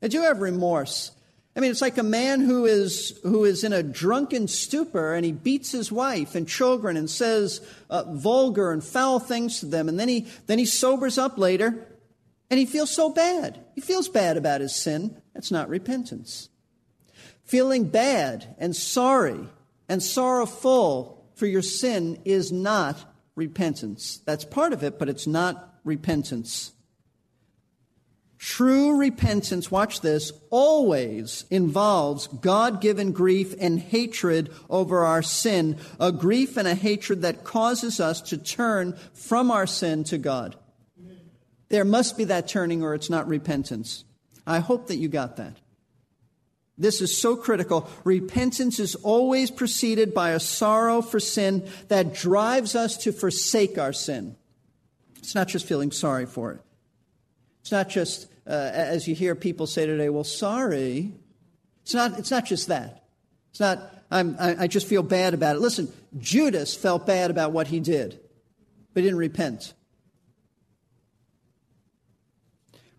They 0.00 0.08
do 0.08 0.22
have 0.22 0.40
remorse. 0.40 1.10
I 1.56 1.60
mean, 1.60 1.70
it's 1.70 1.80
like 1.80 1.98
a 1.98 2.04
man 2.04 2.40
who 2.40 2.66
is, 2.66 3.18
who 3.22 3.44
is 3.44 3.64
in 3.64 3.72
a 3.72 3.82
drunken 3.82 4.46
stupor 4.46 5.14
and 5.14 5.24
he 5.24 5.32
beats 5.32 5.72
his 5.72 5.90
wife 5.90 6.34
and 6.34 6.46
children 6.46 6.96
and 6.96 7.10
says 7.10 7.60
uh, 7.90 8.04
vulgar 8.04 8.70
and 8.70 8.84
foul 8.84 9.18
things 9.18 9.60
to 9.60 9.66
them. 9.66 9.88
And 9.88 9.98
then 9.98 10.08
he, 10.08 10.28
then 10.46 10.58
he 10.58 10.66
sobers 10.66 11.18
up 11.18 11.36
later 11.36 11.86
and 12.50 12.60
he 12.60 12.66
feels 12.66 12.94
so 12.94 13.10
bad. 13.10 13.58
He 13.74 13.80
feels 13.80 14.08
bad 14.08 14.36
about 14.36 14.60
his 14.60 14.74
sin. 14.74 15.20
That's 15.34 15.50
not 15.50 15.68
repentance. 15.68 16.48
Feeling 17.44 17.88
bad 17.88 18.54
and 18.58 18.76
sorry 18.76 19.48
and 19.88 20.02
sorrowful 20.02 21.17
for 21.38 21.46
your 21.46 21.62
sin 21.62 22.20
is 22.24 22.50
not 22.50 22.98
repentance. 23.36 24.20
That's 24.26 24.44
part 24.44 24.72
of 24.72 24.82
it, 24.82 24.98
but 24.98 25.08
it's 25.08 25.26
not 25.26 25.78
repentance. 25.84 26.72
True 28.38 28.96
repentance, 28.96 29.70
watch 29.70 30.00
this, 30.00 30.32
always 30.50 31.44
involves 31.50 32.26
God 32.26 32.80
given 32.80 33.12
grief 33.12 33.54
and 33.60 33.78
hatred 33.78 34.52
over 34.68 35.04
our 35.04 35.22
sin, 35.22 35.76
a 36.00 36.12
grief 36.12 36.56
and 36.56 36.66
a 36.66 36.74
hatred 36.74 37.22
that 37.22 37.44
causes 37.44 38.00
us 38.00 38.20
to 38.22 38.36
turn 38.36 38.96
from 39.12 39.50
our 39.50 39.66
sin 39.66 40.04
to 40.04 40.18
God. 40.18 40.56
There 41.68 41.84
must 41.84 42.16
be 42.16 42.24
that 42.24 42.48
turning 42.48 42.82
or 42.82 42.94
it's 42.94 43.10
not 43.10 43.28
repentance. 43.28 44.04
I 44.46 44.58
hope 44.58 44.88
that 44.88 44.96
you 44.96 45.08
got 45.08 45.36
that. 45.36 45.56
This 46.78 47.00
is 47.00 47.20
so 47.20 47.34
critical. 47.34 47.90
Repentance 48.04 48.78
is 48.78 48.94
always 48.94 49.50
preceded 49.50 50.14
by 50.14 50.30
a 50.30 50.40
sorrow 50.40 51.02
for 51.02 51.18
sin 51.18 51.68
that 51.88 52.14
drives 52.14 52.76
us 52.76 52.96
to 52.98 53.12
forsake 53.12 53.78
our 53.78 53.92
sin. 53.92 54.36
It's 55.18 55.34
not 55.34 55.48
just 55.48 55.66
feeling 55.66 55.90
sorry 55.90 56.24
for 56.24 56.52
it. 56.52 56.60
It's 57.62 57.72
not 57.72 57.88
just, 57.88 58.28
uh, 58.46 58.70
as 58.72 59.08
you 59.08 59.14
hear 59.14 59.34
people 59.34 59.66
say 59.66 59.86
today, 59.86 60.08
well, 60.08 60.24
sorry. 60.24 61.12
It's 61.82 61.94
not, 61.94 62.18
it's 62.18 62.30
not 62.30 62.46
just 62.46 62.68
that. 62.68 63.04
It's 63.50 63.60
not, 63.60 63.80
I'm, 64.10 64.36
I, 64.38 64.62
I 64.62 64.66
just 64.68 64.86
feel 64.86 65.02
bad 65.02 65.34
about 65.34 65.56
it. 65.56 65.58
Listen, 65.58 65.92
Judas 66.16 66.76
felt 66.76 67.06
bad 67.06 67.30
about 67.30 67.52
what 67.52 67.66
he 67.66 67.80
did, 67.80 68.20
but 68.94 69.02
he 69.02 69.06
didn't 69.08 69.18
repent. 69.18 69.74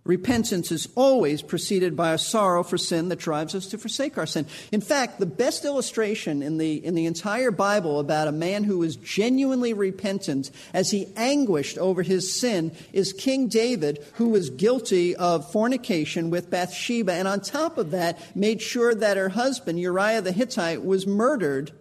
Repentance 0.09 0.71
is 0.71 0.89
always 0.95 1.43
preceded 1.43 1.95
by 1.95 2.13
a 2.13 2.17
sorrow 2.17 2.63
for 2.63 2.79
sin 2.79 3.09
that 3.09 3.19
drives 3.19 3.53
us 3.53 3.67
to 3.67 3.77
forsake 3.77 4.17
our 4.17 4.25
sin. 4.25 4.47
In 4.71 4.81
fact, 4.81 5.19
the 5.19 5.27
best 5.27 5.65
illustration 5.65 6.41
in 6.41 6.57
the, 6.57 6.83
in 6.83 6.95
the 6.95 7.05
entire 7.05 7.51
Bible 7.51 7.99
about 7.99 8.27
a 8.27 8.31
man 8.31 8.63
who 8.63 8.79
was 8.79 8.95
genuinely 8.95 9.71
repentant 9.71 10.49
as 10.73 10.89
he 10.89 11.13
anguished 11.15 11.77
over 11.77 12.01
his 12.01 12.33
sin 12.33 12.71
is 12.91 13.13
King 13.13 13.49
David, 13.49 14.03
who 14.13 14.29
was 14.29 14.49
guilty 14.49 15.15
of 15.15 15.51
fornication 15.51 16.31
with 16.31 16.49
Bathsheba, 16.49 17.13
and 17.13 17.27
on 17.27 17.39
top 17.39 17.77
of 17.77 17.91
that, 17.91 18.35
made 18.35 18.63
sure 18.63 18.95
that 18.95 19.15
her 19.15 19.29
husband, 19.29 19.79
Uriah 19.79 20.23
the 20.23 20.31
Hittite, 20.31 20.83
was 20.83 21.05
murdered 21.05 21.71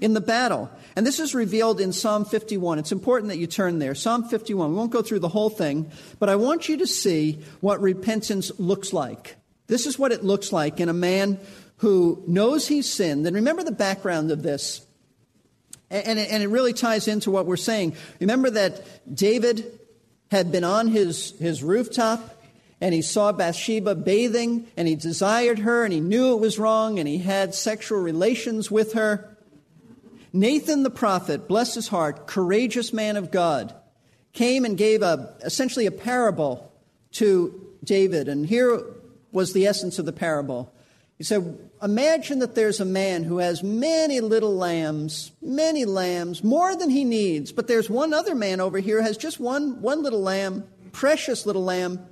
in 0.00 0.14
the 0.14 0.20
battle. 0.20 0.70
And 0.96 1.06
this 1.06 1.20
is 1.20 1.34
revealed 1.34 1.80
in 1.80 1.92
Psalm 1.92 2.24
51. 2.24 2.78
It's 2.78 2.92
important 2.92 3.28
that 3.28 3.38
you 3.38 3.46
turn 3.46 3.78
there. 3.78 3.94
Psalm 3.94 4.24
51. 4.24 4.70
We 4.70 4.76
won't 4.76 4.90
go 4.90 5.02
through 5.02 5.20
the 5.20 5.28
whole 5.28 5.50
thing, 5.50 5.90
but 6.18 6.28
I 6.28 6.36
want 6.36 6.68
you 6.68 6.78
to 6.78 6.86
see 6.86 7.40
what 7.60 7.80
repentance 7.80 8.50
looks 8.58 8.92
like. 8.92 9.36
This 9.66 9.86
is 9.86 9.98
what 9.98 10.12
it 10.12 10.24
looks 10.24 10.52
like 10.52 10.80
in 10.80 10.88
a 10.88 10.94
man 10.94 11.38
who 11.78 12.22
knows 12.26 12.66
he's 12.66 12.92
sinned. 12.92 13.26
And 13.26 13.36
remember 13.36 13.62
the 13.62 13.72
background 13.72 14.30
of 14.30 14.42
this. 14.42 14.84
And 15.90 16.18
it, 16.18 16.30
and 16.30 16.42
it 16.42 16.48
really 16.48 16.72
ties 16.72 17.08
into 17.08 17.30
what 17.30 17.46
we're 17.46 17.56
saying. 17.56 17.96
Remember 18.20 18.50
that 18.50 18.82
David 19.12 19.80
had 20.30 20.52
been 20.52 20.64
on 20.64 20.88
his, 20.88 21.36
his 21.38 21.62
rooftop 21.62 22.36
and 22.80 22.94
he 22.94 23.02
saw 23.02 23.32
Bathsheba 23.32 23.94
bathing 23.94 24.66
and 24.76 24.88
he 24.88 24.94
desired 24.94 25.60
her 25.60 25.84
and 25.84 25.92
he 25.92 26.00
knew 26.00 26.34
it 26.34 26.40
was 26.40 26.58
wrong 26.58 26.98
and 26.98 27.08
he 27.08 27.18
had 27.18 27.54
sexual 27.54 27.98
relations 27.98 28.70
with 28.70 28.94
her. 28.94 29.29
Nathan 30.32 30.82
the 30.82 30.90
prophet, 30.90 31.48
bless 31.48 31.74
his 31.74 31.88
heart, 31.88 32.26
courageous 32.26 32.92
man 32.92 33.16
of 33.16 33.30
God, 33.30 33.74
came 34.32 34.64
and 34.64 34.76
gave 34.76 35.02
a, 35.02 35.34
essentially 35.42 35.86
a 35.86 35.90
parable 35.90 36.72
to 37.12 37.66
David. 37.82 38.28
And 38.28 38.46
here 38.46 38.80
was 39.32 39.52
the 39.52 39.66
essence 39.66 39.98
of 39.98 40.06
the 40.06 40.12
parable. 40.12 40.72
He 41.18 41.24
said, 41.24 41.58
Imagine 41.82 42.38
that 42.38 42.54
there's 42.54 42.80
a 42.80 42.84
man 42.84 43.24
who 43.24 43.38
has 43.38 43.62
many 43.62 44.20
little 44.20 44.54
lambs, 44.54 45.32
many 45.42 45.84
lambs, 45.84 46.44
more 46.44 46.76
than 46.76 46.90
he 46.90 47.04
needs, 47.04 47.52
but 47.52 47.66
there's 47.66 47.90
one 47.90 48.12
other 48.12 48.34
man 48.34 48.60
over 48.60 48.78
here 48.78 49.02
has 49.02 49.16
just 49.16 49.40
one, 49.40 49.80
one 49.82 50.02
little 50.02 50.20
lamb, 50.22 50.64
precious 50.92 51.46
little 51.46 51.64
lamb. 51.64 52.06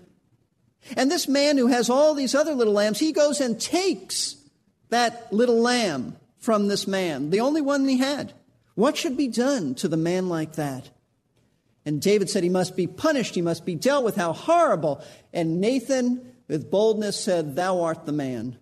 And 0.97 1.11
this 1.11 1.29
man 1.29 1.59
who 1.59 1.67
has 1.67 1.91
all 1.91 2.15
these 2.15 2.35
other 2.35 2.55
little 2.55 2.73
lambs, 2.73 2.99
he 2.99 3.13
goes 3.13 3.41
and 3.41 3.61
takes 3.61 4.37
that 4.91 5.33
little 5.33 5.61
lamb 5.61 6.17
from 6.39 6.69
this 6.69 6.87
man, 6.87 7.31
the 7.31 7.41
only 7.41 7.61
one 7.61 7.87
he 7.89 7.99
had. 7.99 8.33
What 8.75 8.97
should 8.97 9.17
be 9.17 9.29
done 9.29 9.75
to 9.77 9.89
the 9.89 9.97
man 9.97 10.29
like 10.29 10.55
that? 10.55 10.91
And 11.85 12.01
David 12.01 12.31
said 12.31 12.43
he 12.43 12.49
must 12.49 12.77
be 12.77 12.87
punished, 12.87 13.35
he 13.35 13.43
must 13.43 13.65
be 13.65 13.75
dealt 13.75 14.05
with. 14.05 14.17
How 14.17 14.33
horrible. 14.33 15.03
And 15.33 15.61
Nathan, 15.61 16.35
with 16.47 16.71
boldness, 16.71 17.19
said, 17.19 17.57
Thou 17.57 17.81
art 17.81 18.07
the 18.07 18.13
man. 18.13 18.59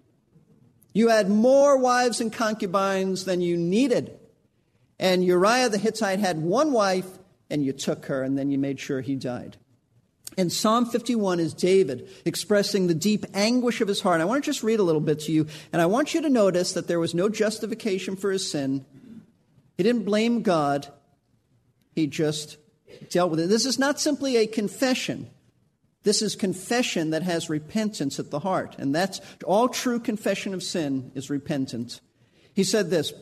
You 0.92 1.08
had 1.08 1.28
more 1.28 1.76
wives 1.76 2.20
and 2.20 2.32
concubines 2.32 3.24
than 3.24 3.40
you 3.40 3.56
needed. 3.56 4.18
And 4.98 5.24
Uriah 5.24 5.68
the 5.68 5.76
Hittite 5.76 6.20
had 6.20 6.40
one 6.40 6.72
wife, 6.72 7.06
and 7.50 7.62
you 7.62 7.72
took 7.72 8.06
her, 8.06 8.22
and 8.22 8.38
then 8.38 8.50
you 8.50 8.58
made 8.58 8.80
sure 8.80 9.02
he 9.02 9.16
died. 9.16 9.58
And 10.36 10.52
Psalm 10.52 10.86
51 10.86 11.40
is 11.40 11.54
David 11.54 12.08
expressing 12.24 12.86
the 12.86 12.94
deep 12.94 13.24
anguish 13.32 13.80
of 13.80 13.88
his 13.88 14.00
heart. 14.00 14.20
I 14.20 14.26
want 14.26 14.44
to 14.44 14.50
just 14.50 14.62
read 14.62 14.80
a 14.80 14.84
little 14.84 15.00
bit 15.00 15.20
to 15.20 15.32
you, 15.32 15.46
and 15.72 15.80
I 15.80 15.86
want 15.86 16.12
you 16.12 16.20
to 16.22 16.28
notice 16.28 16.72
that 16.72 16.88
there 16.88 17.00
was 17.00 17.14
no 17.14 17.28
justification 17.28 18.16
for 18.16 18.30
his 18.30 18.50
sin. 18.50 18.84
He 19.76 19.82
didn't 19.82 20.04
blame 20.04 20.42
God, 20.42 20.88
he 21.94 22.06
just 22.06 22.58
dealt 23.10 23.30
with 23.30 23.40
it. 23.40 23.48
This 23.48 23.66
is 23.66 23.78
not 23.78 23.98
simply 23.98 24.36
a 24.36 24.46
confession. 24.46 25.30
This 26.02 26.22
is 26.22 26.36
confession 26.36 27.10
that 27.10 27.22
has 27.22 27.50
repentance 27.50 28.20
at 28.20 28.30
the 28.30 28.38
heart. 28.38 28.76
And 28.78 28.94
that's 28.94 29.20
all 29.44 29.68
true 29.68 29.98
confession 29.98 30.54
of 30.54 30.62
sin 30.62 31.10
is 31.14 31.30
repentance. 31.30 32.00
He 32.54 32.62
said 32.62 32.90
this 32.90 33.12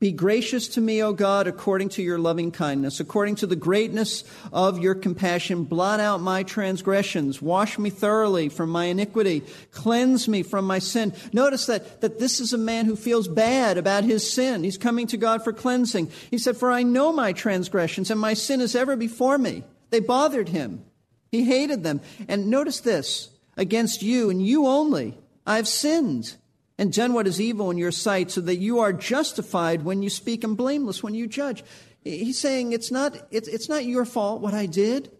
be 0.00 0.12
gracious 0.12 0.66
to 0.68 0.80
me, 0.80 1.02
O 1.02 1.12
God, 1.12 1.46
according 1.46 1.90
to 1.90 2.02
your 2.02 2.18
loving 2.18 2.50
kindness, 2.52 3.00
according 3.00 3.34
to 3.36 3.46
the 3.46 3.54
greatness 3.54 4.24
of 4.50 4.78
your 4.78 4.94
compassion. 4.94 5.64
Blot 5.64 6.00
out 6.00 6.22
my 6.22 6.42
transgressions. 6.42 7.42
Wash 7.42 7.78
me 7.78 7.90
thoroughly 7.90 8.48
from 8.48 8.70
my 8.70 8.86
iniquity. 8.86 9.42
Cleanse 9.72 10.26
me 10.26 10.42
from 10.42 10.66
my 10.66 10.78
sin. 10.78 11.12
Notice 11.34 11.66
that, 11.66 12.00
that 12.00 12.18
this 12.18 12.40
is 12.40 12.54
a 12.54 12.58
man 12.58 12.86
who 12.86 12.96
feels 12.96 13.28
bad 13.28 13.76
about 13.76 14.04
his 14.04 14.32
sin. 14.32 14.64
He's 14.64 14.78
coming 14.78 15.06
to 15.08 15.18
God 15.18 15.44
for 15.44 15.52
cleansing. 15.52 16.10
He 16.30 16.38
said, 16.38 16.56
For 16.56 16.72
I 16.72 16.82
know 16.82 17.12
my 17.12 17.34
transgressions, 17.34 18.10
and 18.10 18.18
my 18.18 18.32
sin 18.32 18.62
is 18.62 18.74
ever 18.74 18.96
before 18.96 19.36
me. 19.36 19.64
They 19.90 20.00
bothered 20.00 20.48
him. 20.48 20.82
He 21.30 21.44
hated 21.44 21.84
them. 21.84 22.00
And 22.26 22.46
notice 22.46 22.80
this 22.80 23.28
against 23.54 24.02
you 24.02 24.30
and 24.30 24.42
you 24.42 24.66
only, 24.66 25.18
I've 25.46 25.68
sinned 25.68 26.36
and 26.80 26.94
done 26.94 27.12
what 27.12 27.26
is 27.26 27.38
evil 27.38 27.70
in 27.70 27.76
your 27.76 27.92
sight, 27.92 28.30
so 28.30 28.40
that 28.40 28.56
you 28.56 28.78
are 28.78 28.90
justified 28.90 29.82
when 29.82 30.02
you 30.02 30.08
speak 30.08 30.42
and 30.42 30.56
blameless 30.56 31.02
when 31.02 31.14
you 31.14 31.26
judge. 31.26 31.62
He's 32.02 32.38
saying 32.38 32.72
it's 32.72 32.90
not, 32.90 33.18
it's, 33.30 33.48
it's 33.48 33.68
not 33.68 33.84
your 33.84 34.06
fault 34.06 34.40
what 34.40 34.54
I 34.54 34.64
did. 34.64 35.12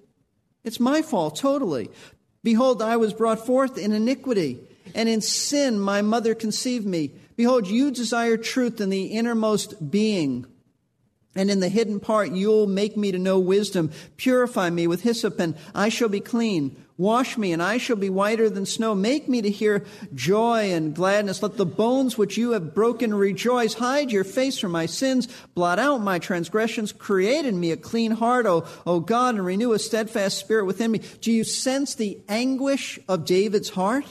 It's 0.64 0.80
my 0.80 1.02
fault, 1.02 1.36
totally. 1.36 1.90
Behold, 2.42 2.80
I 2.80 2.96
was 2.96 3.12
brought 3.12 3.44
forth 3.44 3.76
in 3.76 3.92
iniquity, 3.92 4.58
and 4.94 5.06
in 5.06 5.20
sin 5.20 5.78
my 5.78 6.00
mother 6.00 6.34
conceived 6.34 6.86
me. 6.86 7.12
Behold, 7.36 7.66
you 7.66 7.90
desire 7.90 8.38
truth 8.38 8.80
in 8.80 8.88
the 8.88 9.08
innermost 9.08 9.90
being. 9.90 10.46
And 11.36 11.50
in 11.50 11.60
the 11.60 11.68
hidden 11.68 12.00
part, 12.00 12.32
you'll 12.32 12.68
make 12.68 12.96
me 12.96 13.12
to 13.12 13.18
know 13.18 13.38
wisdom. 13.38 13.92
Purify 14.16 14.70
me 14.70 14.86
with 14.86 15.02
hyssop, 15.02 15.38
and 15.38 15.54
I 15.74 15.90
shall 15.90 16.08
be 16.08 16.20
clean. 16.20 16.82
Wash 17.00 17.38
me, 17.38 17.54
and 17.54 17.62
I 17.62 17.78
shall 17.78 17.96
be 17.96 18.10
whiter 18.10 18.50
than 18.50 18.66
snow. 18.66 18.94
Make 18.94 19.26
me 19.26 19.40
to 19.40 19.50
hear 19.50 19.86
joy 20.14 20.70
and 20.70 20.94
gladness. 20.94 21.42
Let 21.42 21.56
the 21.56 21.64
bones 21.64 22.18
which 22.18 22.36
you 22.36 22.50
have 22.50 22.74
broken 22.74 23.14
rejoice. 23.14 23.72
Hide 23.72 24.12
your 24.12 24.22
face 24.22 24.58
from 24.58 24.72
my 24.72 24.84
sins. 24.84 25.26
Blot 25.54 25.78
out 25.78 26.02
my 26.02 26.18
transgressions. 26.18 26.92
Create 26.92 27.46
in 27.46 27.58
me 27.58 27.70
a 27.70 27.78
clean 27.78 28.10
heart, 28.10 28.44
O, 28.44 28.66
o 28.84 29.00
God, 29.00 29.36
and 29.36 29.46
renew 29.46 29.72
a 29.72 29.78
steadfast 29.78 30.36
spirit 30.36 30.66
within 30.66 30.90
me. 30.90 31.00
Do 31.22 31.32
you 31.32 31.42
sense 31.42 31.94
the 31.94 32.20
anguish 32.28 32.98
of 33.08 33.24
David's 33.24 33.70
heart? 33.70 34.04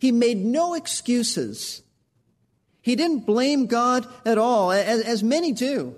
He 0.00 0.10
made 0.10 0.44
no 0.44 0.74
excuses. 0.74 1.84
He 2.80 2.96
didn't 2.96 3.24
blame 3.24 3.66
God 3.66 4.04
at 4.24 4.36
all, 4.36 4.72
as, 4.72 5.00
as 5.02 5.22
many 5.22 5.52
do. 5.52 5.94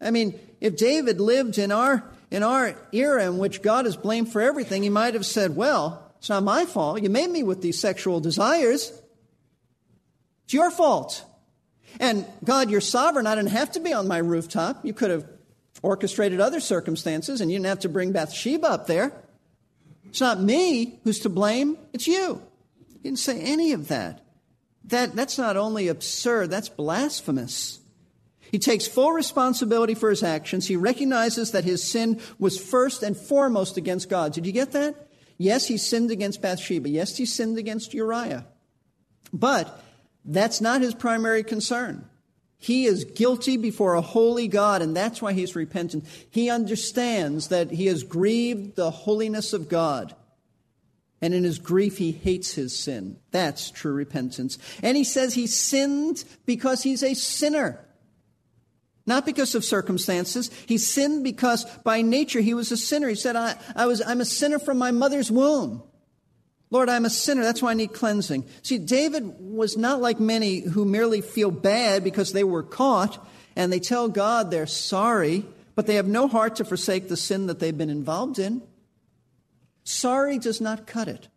I 0.00 0.12
mean, 0.12 0.38
if 0.60 0.76
David 0.76 1.20
lived 1.20 1.58
in 1.58 1.72
our, 1.72 2.04
in 2.32 2.42
our 2.42 2.74
era 2.92 3.26
in 3.26 3.36
which 3.36 3.60
God 3.60 3.86
is 3.86 3.94
blamed 3.94 4.32
for 4.32 4.40
everything, 4.40 4.82
he 4.82 4.88
might 4.88 5.12
have 5.12 5.26
said, 5.26 5.54
Well, 5.54 6.10
it's 6.18 6.30
not 6.30 6.42
my 6.42 6.64
fault. 6.64 7.02
You 7.02 7.10
made 7.10 7.28
me 7.28 7.42
with 7.42 7.60
these 7.60 7.78
sexual 7.78 8.20
desires. 8.20 8.90
It's 10.44 10.54
your 10.54 10.70
fault. 10.70 11.26
And 12.00 12.24
God, 12.42 12.70
you're 12.70 12.80
sovereign. 12.80 13.26
I 13.26 13.34
didn't 13.34 13.50
have 13.50 13.72
to 13.72 13.80
be 13.80 13.92
on 13.92 14.08
my 14.08 14.16
rooftop. 14.16 14.82
You 14.82 14.94
could 14.94 15.10
have 15.10 15.28
orchestrated 15.82 16.40
other 16.40 16.58
circumstances 16.58 17.42
and 17.42 17.50
you 17.50 17.58
didn't 17.58 17.66
have 17.66 17.80
to 17.80 17.90
bring 17.90 18.12
Bathsheba 18.12 18.66
up 18.66 18.86
there. 18.86 19.12
It's 20.06 20.20
not 20.20 20.40
me 20.40 21.00
who's 21.04 21.20
to 21.20 21.28
blame, 21.28 21.76
it's 21.92 22.06
you. 22.06 22.40
He 22.88 22.98
didn't 23.00 23.18
say 23.18 23.40
any 23.40 23.72
of 23.72 23.88
that. 23.88 24.24
That, 24.84 25.14
that's 25.14 25.36
not 25.36 25.58
only 25.58 25.88
absurd, 25.88 26.48
that's 26.48 26.70
blasphemous. 26.70 27.81
He 28.52 28.58
takes 28.58 28.86
full 28.86 29.12
responsibility 29.12 29.94
for 29.94 30.10
his 30.10 30.22
actions. 30.22 30.68
He 30.68 30.76
recognizes 30.76 31.52
that 31.52 31.64
his 31.64 31.82
sin 31.82 32.20
was 32.38 32.60
first 32.60 33.02
and 33.02 33.16
foremost 33.16 33.78
against 33.78 34.10
God. 34.10 34.34
Did 34.34 34.44
you 34.44 34.52
get 34.52 34.72
that? 34.72 35.08
Yes, 35.38 35.66
he 35.66 35.78
sinned 35.78 36.10
against 36.10 36.42
Bathsheba. 36.42 36.90
Yes, 36.90 37.16
he 37.16 37.24
sinned 37.24 37.56
against 37.56 37.94
Uriah. 37.94 38.44
But 39.32 39.82
that's 40.22 40.60
not 40.60 40.82
his 40.82 40.94
primary 40.94 41.42
concern. 41.42 42.04
He 42.58 42.84
is 42.84 43.04
guilty 43.04 43.56
before 43.56 43.94
a 43.94 44.02
holy 44.02 44.48
God, 44.48 44.82
and 44.82 44.94
that's 44.94 45.22
why 45.22 45.32
he's 45.32 45.56
repentant. 45.56 46.04
He 46.30 46.50
understands 46.50 47.48
that 47.48 47.70
he 47.70 47.86
has 47.86 48.04
grieved 48.04 48.76
the 48.76 48.90
holiness 48.90 49.54
of 49.54 49.70
God. 49.70 50.14
And 51.22 51.32
in 51.32 51.42
his 51.42 51.58
grief, 51.58 51.96
he 51.96 52.12
hates 52.12 52.52
his 52.52 52.78
sin. 52.78 53.16
That's 53.30 53.70
true 53.70 53.94
repentance. 53.94 54.58
And 54.82 54.94
he 54.94 55.04
says 55.04 55.32
he 55.32 55.46
sinned 55.46 56.22
because 56.44 56.82
he's 56.82 57.02
a 57.02 57.14
sinner. 57.14 57.80
Not 59.04 59.26
because 59.26 59.54
of 59.54 59.64
circumstances. 59.64 60.50
He 60.66 60.78
sinned 60.78 61.24
because 61.24 61.64
by 61.84 62.02
nature 62.02 62.40
he 62.40 62.54
was 62.54 62.70
a 62.70 62.76
sinner. 62.76 63.08
He 63.08 63.14
said, 63.14 63.34
I, 63.34 63.56
I 63.74 63.86
was, 63.86 64.00
I'm 64.00 64.20
a 64.20 64.24
sinner 64.24 64.58
from 64.58 64.78
my 64.78 64.92
mother's 64.92 65.30
womb. 65.30 65.82
Lord, 66.70 66.88
I'm 66.88 67.04
a 67.04 67.10
sinner. 67.10 67.42
That's 67.42 67.60
why 67.60 67.72
I 67.72 67.74
need 67.74 67.92
cleansing. 67.92 68.44
See, 68.62 68.78
David 68.78 69.34
was 69.38 69.76
not 69.76 70.00
like 70.00 70.20
many 70.20 70.60
who 70.60 70.84
merely 70.84 71.20
feel 71.20 71.50
bad 71.50 72.02
because 72.02 72.32
they 72.32 72.44
were 72.44 72.62
caught 72.62 73.26
and 73.56 73.72
they 73.72 73.80
tell 73.80 74.08
God 74.08 74.50
they're 74.50 74.66
sorry, 74.66 75.44
but 75.74 75.86
they 75.86 75.96
have 75.96 76.06
no 76.06 76.28
heart 76.28 76.56
to 76.56 76.64
forsake 76.64 77.08
the 77.08 77.16
sin 77.16 77.48
that 77.48 77.58
they've 77.58 77.76
been 77.76 77.90
involved 77.90 78.38
in. 78.38 78.62
Sorry 79.84 80.38
does 80.38 80.60
not 80.60 80.86
cut 80.86 81.08
it. 81.08 81.28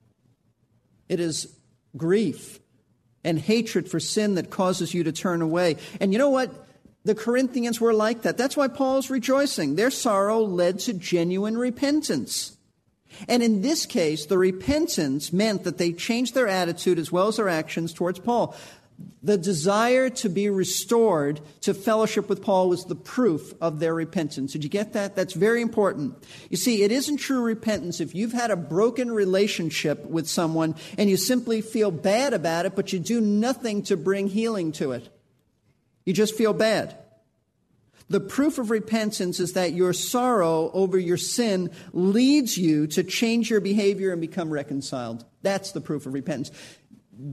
It 1.09 1.19
is 1.19 1.53
grief 1.97 2.59
and 3.23 3.39
hatred 3.39 3.89
for 3.89 3.99
sin 3.99 4.35
that 4.35 4.49
causes 4.49 4.93
you 4.93 5.03
to 5.03 5.11
turn 5.11 5.41
away. 5.41 5.77
And 5.99 6.13
you 6.13 6.19
know 6.19 6.29
what? 6.29 6.64
The 7.05 7.15
Corinthians 7.15 7.79
were 7.79 7.93
like 7.93 8.23
that. 8.23 8.35
That's 8.37 8.57
why 8.57 8.67
Paul's 8.67 9.11
rejoicing. 9.11 9.75
Their 9.75 9.91
sorrow 9.91 10.41
led 10.41 10.79
to 10.79 10.93
genuine 10.93 11.57
repentance. 11.57 12.57
And 13.27 13.41
in 13.43 13.61
this 13.61 13.85
case, 13.85 14.25
the 14.25 14.37
repentance 14.37 15.31
meant 15.31 15.63
that 15.63 15.77
they 15.77 15.93
changed 15.93 16.33
their 16.33 16.47
attitude 16.47 16.99
as 16.99 17.11
well 17.11 17.27
as 17.27 17.37
their 17.37 17.47
actions 17.47 17.93
towards 17.93 18.19
Paul. 18.19 18.55
The 19.21 19.37
desire 19.37 20.09
to 20.09 20.29
be 20.29 20.49
restored 20.49 21.41
to 21.61 21.73
fellowship 21.73 22.27
with 22.27 22.41
Paul 22.41 22.69
was 22.69 22.85
the 22.85 22.95
proof 22.95 23.53
of 23.61 23.79
their 23.79 23.93
repentance. 23.93 24.53
Did 24.53 24.63
you 24.63 24.69
get 24.69 24.93
that? 24.93 25.15
That's 25.15 25.33
very 25.33 25.61
important. 25.61 26.15
You 26.49 26.57
see, 26.57 26.83
it 26.83 26.91
isn't 26.91 27.17
true 27.17 27.41
repentance 27.41 27.99
if 27.99 28.15
you've 28.15 28.33
had 28.33 28.51
a 28.51 28.55
broken 28.55 29.11
relationship 29.11 30.05
with 30.05 30.27
someone 30.27 30.75
and 30.97 31.09
you 31.09 31.17
simply 31.17 31.61
feel 31.61 31.91
bad 31.91 32.33
about 32.33 32.65
it, 32.65 32.75
but 32.75 32.93
you 32.93 32.99
do 32.99 33.21
nothing 33.21 33.83
to 33.83 33.97
bring 33.97 34.27
healing 34.27 34.71
to 34.73 34.91
it. 34.91 35.09
You 36.05 36.13
just 36.13 36.35
feel 36.35 36.53
bad. 36.53 36.97
The 38.07 38.19
proof 38.19 38.59
of 38.59 38.69
repentance 38.69 39.39
is 39.39 39.53
that 39.53 39.73
your 39.73 39.91
sorrow 39.91 40.69
over 40.73 40.99
your 40.99 41.17
sin 41.17 41.71
leads 41.91 42.55
you 42.57 42.85
to 42.87 43.03
change 43.03 43.49
your 43.49 43.61
behavior 43.61 44.11
and 44.11 44.21
become 44.21 44.51
reconciled. 44.51 45.25
That's 45.41 45.71
the 45.71 45.81
proof 45.81 46.05
of 46.05 46.13
repentance. 46.13 46.51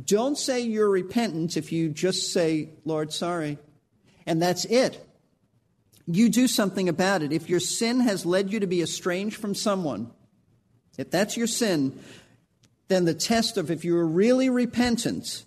Don't 0.05 0.39
say 0.39 0.61
you're 0.61 0.89
repentant 0.89 1.57
if 1.57 1.73
you 1.73 1.91
just 1.91 2.33
say, 2.33 2.71
Lord, 2.85 3.13
sorry. 3.13 3.59
And 4.25 4.41
that's 4.41 4.65
it. 4.65 5.07
You 6.07 6.31
do 6.31 6.49
something 6.49 6.89
about 6.89 7.23
it. 7.23 7.33
If 7.33 7.51
your 7.51 7.61
sin 7.61 8.01
has 8.01 8.25
led 8.25 8.51
you 8.51 8.61
to 8.61 8.67
be 8.67 8.81
estranged 8.81 9.37
from 9.37 9.55
someone, 9.55 10.11
if 10.97 11.11
that's 11.11 11.37
your 11.37 11.47
sin, 11.47 11.99
then 12.89 13.05
the 13.05 13.15
test 13.15 13.59
of 13.59 13.71
if 13.71 13.85
you're 13.85 14.07
really 14.07 14.49
repentant 14.49 15.45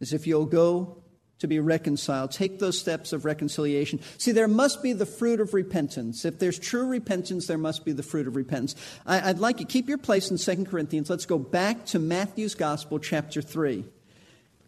is 0.00 0.12
if 0.12 0.26
you'll 0.26 0.46
go 0.46 1.01
to 1.42 1.48
be 1.48 1.60
reconciled. 1.60 2.30
Take 2.30 2.60
those 2.60 2.78
steps 2.78 3.12
of 3.12 3.24
reconciliation. 3.24 4.00
See, 4.16 4.30
there 4.30 4.48
must 4.48 4.82
be 4.82 4.92
the 4.92 5.04
fruit 5.04 5.40
of 5.40 5.54
repentance. 5.54 6.24
If 6.24 6.38
there's 6.38 6.58
true 6.58 6.86
repentance, 6.86 7.48
there 7.48 7.58
must 7.58 7.84
be 7.84 7.90
the 7.90 8.02
fruit 8.02 8.28
of 8.28 8.36
repentance. 8.36 8.76
I, 9.04 9.26
would 9.26 9.40
like 9.40 9.58
you 9.58 9.66
keep 9.66 9.88
your 9.88 9.98
place 9.98 10.30
in 10.30 10.38
2 10.38 10.64
Corinthians. 10.64 11.10
Let's 11.10 11.26
go 11.26 11.38
back 11.38 11.84
to 11.86 11.98
Matthew's 11.98 12.54
Gospel, 12.54 13.00
chapter 13.00 13.42
3. 13.42 13.84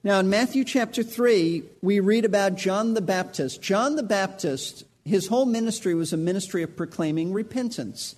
Now, 0.03 0.19
in 0.19 0.29
Matthew 0.29 0.65
chapter 0.65 1.05
3, 1.05 1.63
we 1.81 2.01
read 2.01 2.25
about 2.25 2.57
John 2.57 2.95
the 2.95 3.01
Baptist. 3.01 3.63
John 3.63 3.95
the 3.95 4.03
Baptist, 4.03 4.85
his 5.05 5.29
whole 5.29 5.47
ministry 5.47 5.95
was 5.95 6.13
a 6.13 6.17
ministry 6.17 6.65
of 6.65 6.77
proclaiming 6.77 7.33
repentance. 7.33 8.17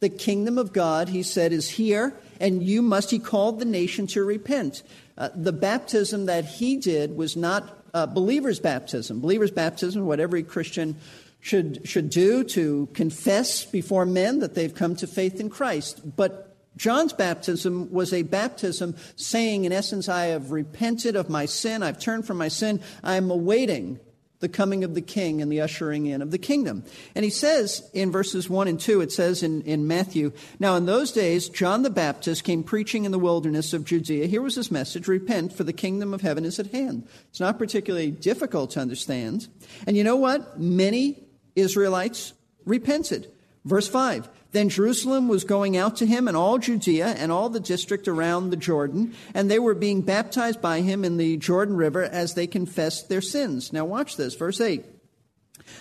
The 0.00 0.08
kingdom 0.08 0.56
of 0.56 0.72
God, 0.72 1.10
he 1.10 1.22
said, 1.22 1.52
is 1.52 1.68
here, 1.68 2.14
and 2.40 2.62
you 2.62 2.80
must, 2.80 3.10
he 3.10 3.18
called 3.18 3.58
the 3.58 3.66
nation 3.66 4.06
to 4.08 4.24
repent. 4.24 4.82
Uh, 5.18 5.28
the 5.34 5.52
baptism 5.52 6.26
that 6.26 6.44
he 6.44 6.76
did 6.76 7.16
was 7.16 7.36
not 7.36 7.77
uh, 7.94 8.06
believer's 8.06 8.60
baptism. 8.60 9.20
Believer's 9.20 9.50
baptism, 9.50 10.06
what 10.06 10.20
every 10.20 10.42
Christian 10.42 10.96
should, 11.40 11.86
should 11.88 12.10
do 12.10 12.44
to 12.44 12.88
confess 12.94 13.64
before 13.64 14.04
men 14.04 14.40
that 14.40 14.54
they've 14.54 14.74
come 14.74 14.96
to 14.96 15.06
faith 15.06 15.40
in 15.40 15.50
Christ. 15.50 16.16
But 16.16 16.56
John's 16.76 17.12
baptism 17.12 17.90
was 17.90 18.12
a 18.12 18.22
baptism 18.22 18.96
saying, 19.16 19.64
in 19.64 19.72
essence, 19.72 20.08
I 20.08 20.26
have 20.26 20.52
repented 20.52 21.16
of 21.16 21.28
my 21.28 21.46
sin, 21.46 21.82
I've 21.82 21.98
turned 21.98 22.26
from 22.26 22.38
my 22.38 22.48
sin, 22.48 22.80
I 23.02 23.16
am 23.16 23.30
awaiting 23.30 23.98
the 24.40 24.48
coming 24.48 24.84
of 24.84 24.94
the 24.94 25.00
king 25.00 25.42
and 25.42 25.50
the 25.50 25.60
ushering 25.60 26.06
in 26.06 26.22
of 26.22 26.30
the 26.30 26.38
kingdom. 26.38 26.84
And 27.14 27.24
he 27.24 27.30
says 27.30 27.88
in 27.92 28.12
verses 28.12 28.48
1 28.48 28.68
and 28.68 28.78
2, 28.78 29.00
it 29.00 29.12
says 29.12 29.42
in, 29.42 29.62
in 29.62 29.86
Matthew, 29.86 30.32
Now 30.58 30.76
in 30.76 30.86
those 30.86 31.12
days, 31.12 31.48
John 31.48 31.82
the 31.82 31.90
Baptist 31.90 32.44
came 32.44 32.62
preaching 32.62 33.04
in 33.04 33.12
the 33.12 33.18
wilderness 33.18 33.72
of 33.72 33.84
Judea. 33.84 34.26
Here 34.26 34.42
was 34.42 34.54
his 34.54 34.70
message 34.70 35.08
Repent, 35.08 35.52
for 35.52 35.64
the 35.64 35.72
kingdom 35.72 36.14
of 36.14 36.20
heaven 36.20 36.44
is 36.44 36.58
at 36.58 36.72
hand. 36.72 37.08
It's 37.30 37.40
not 37.40 37.58
particularly 37.58 38.10
difficult 38.10 38.70
to 38.72 38.80
understand. 38.80 39.48
And 39.86 39.96
you 39.96 40.04
know 40.04 40.16
what? 40.16 40.60
Many 40.60 41.24
Israelites 41.56 42.32
repented. 42.64 43.30
Verse 43.68 43.88
5 43.88 44.28
then 44.52 44.70
Jerusalem 44.70 45.28
was 45.28 45.44
going 45.44 45.76
out 45.76 45.96
to 45.96 46.06
him, 46.06 46.26
and 46.26 46.36
all 46.36 46.56
Judea 46.58 47.08
and 47.08 47.30
all 47.30 47.50
the 47.50 47.60
district 47.60 48.08
around 48.08 48.48
the 48.48 48.56
Jordan, 48.56 49.14
and 49.34 49.50
they 49.50 49.58
were 49.58 49.74
being 49.74 50.00
baptized 50.00 50.62
by 50.62 50.80
him 50.80 51.04
in 51.04 51.18
the 51.18 51.36
Jordan 51.36 51.76
River 51.76 52.02
as 52.02 52.32
they 52.32 52.46
confessed 52.46 53.08
their 53.08 53.20
sins. 53.20 53.72
Now, 53.74 53.84
watch 53.84 54.16
this, 54.16 54.34
verse 54.34 54.60
8. 54.60 54.84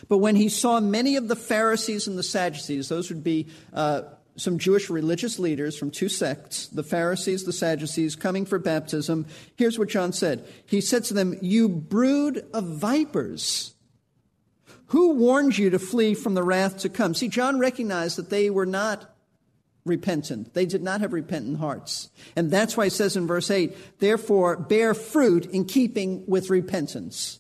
But 0.10 0.18
when 0.18 0.36
he 0.36 0.50
saw 0.50 0.82
many 0.82 1.16
of 1.16 1.30
the 1.30 1.36
Pharisees 1.36 2.08
and 2.08 2.18
the 2.18 2.24
Sadducees, 2.24 2.90
those 2.90 3.10
would 3.10 3.24
be 3.24 3.48
uh, 3.74 4.02
some 4.36 4.60
Jewish 4.60 4.90
religious 4.90 5.40
leaders 5.40 5.78
from 5.78 5.90
two 5.90 6.10
sects, 6.10 6.68
the 6.68 6.84
Pharisees, 6.84 7.46
the 7.46 7.54
Sadducees, 7.54 8.18
coming 8.18 8.46
for 8.46 8.60
baptism, 8.60 9.26
here's 9.56 9.80
what 9.80 9.88
John 9.88 10.12
said. 10.12 10.46
He 10.66 10.82
said 10.82 11.06
to 11.06 11.14
them, 11.14 11.38
You 11.42 11.70
brood 11.70 12.46
of 12.54 12.66
vipers. 12.66 13.74
Who 14.88 15.14
warned 15.14 15.58
you 15.58 15.70
to 15.72 15.80
flee 15.80 16.14
from 16.14 16.34
the 16.34 16.44
wrath 16.44 16.80
to 16.80 16.90
come? 16.90 17.14
See, 17.14 17.28
John 17.28 17.60
recognized 17.60 18.18
that 18.18 18.30
they 18.30 18.50
were 18.50 18.66
not 18.66 19.14
repentant. 19.86 20.54
They 20.54 20.66
did 20.66 20.84
not 20.84 21.02
have 21.02 21.14
repentant 21.14 21.58
hearts. 21.58 22.10
And 22.36 22.52
that's 22.52 22.78
why 22.78 22.86
he 22.86 22.90
says 22.90 23.16
in 23.16 23.28
verse 23.28 23.50
8, 23.50 24.00
therefore 24.00 24.58
bear 24.58 24.94
fruit 24.94 25.46
in 25.46 25.66
keeping 25.66 26.26
with 26.28 26.50
repentance. 26.50 27.40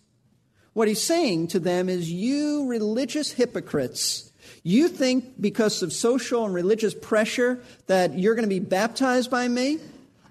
What 0.73 0.87
he's 0.87 1.01
saying 1.01 1.47
to 1.49 1.59
them 1.59 1.89
is, 1.89 2.11
you 2.11 2.67
religious 2.67 3.31
hypocrites, 3.31 4.31
you 4.63 4.87
think 4.87 5.39
because 5.41 5.81
of 5.81 5.91
social 5.91 6.45
and 6.45 6.53
religious 6.53 6.93
pressure 6.93 7.59
that 7.87 8.17
you're 8.17 8.35
going 8.35 8.47
to 8.47 8.49
be 8.49 8.59
baptized 8.59 9.31
by 9.31 9.47
me? 9.47 9.79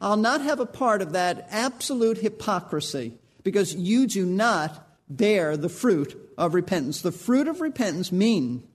I'll 0.01 0.17
not 0.17 0.43
have 0.43 0.61
a 0.61 0.67
part 0.67 1.03
of 1.03 1.13
that 1.13 1.49
absolute 1.51 2.19
hypocrisy 2.19 3.15
because 3.43 3.75
you 3.75 4.07
do 4.07 4.27
not 4.27 4.86
bear 5.09 5.57
the 5.57 5.69
fruit 5.69 6.17
of 6.37 6.55
repentance. 6.55 7.03
The 7.03 7.13
fruit 7.13 7.49
of 7.49 7.61
repentance 7.61 8.13
mean 8.13 8.67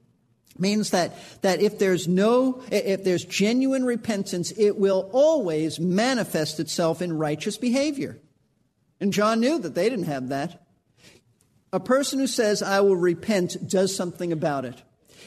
means 0.58 0.92
that, 0.92 1.16
that 1.42 1.62
if 1.62 1.80
there's 1.80 2.08
no 2.08 2.62
if 2.72 3.04
there's 3.04 3.26
genuine 3.26 3.86
repentance 3.86 4.52
it 4.52 4.78
will 4.78 5.10
always 5.14 5.80
manifest 5.80 6.60
itself 6.60 7.02
in 7.02 7.18
righteous 7.18 7.58
behavior. 7.58 8.20
And 9.00 9.14
john 9.14 9.40
knew 9.40 9.60
that 9.60 9.76
they 9.76 9.90
didn't 9.90 10.06
have 10.06 10.30
that. 10.30 10.62
A 11.74 11.80
person 11.80 12.20
who 12.20 12.28
says 12.28 12.62
i 12.62 12.82
will 12.82 12.98
repent 12.98 13.70
does 13.70 13.96
something 13.96 14.32
about 14.32 14.66
it. 14.66 14.82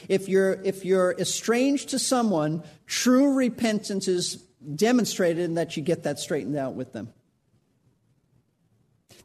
If 0.07 0.29
you're 0.29 0.61
if 0.63 0.85
you're 0.85 1.15
estranged 1.17 1.89
to 1.89 1.99
someone 1.99 2.63
true 2.85 3.33
repentance 3.33 4.07
is 4.07 4.35
demonstrated 4.75 5.43
in 5.43 5.55
that 5.55 5.75
you 5.75 5.83
get 5.83 6.03
that 6.03 6.19
straightened 6.19 6.55
out 6.55 6.75
with 6.75 6.93
them 6.93 7.13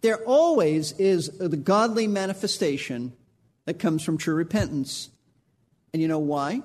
there 0.00 0.18
always 0.24 0.92
is 0.92 1.28
the 1.38 1.56
godly 1.56 2.06
manifestation 2.06 3.12
that 3.66 3.78
comes 3.78 4.02
from 4.02 4.18
true 4.18 4.34
repentance. 4.34 5.10
And 5.92 6.00
you 6.00 6.08
know 6.08 6.18
why? 6.18 6.62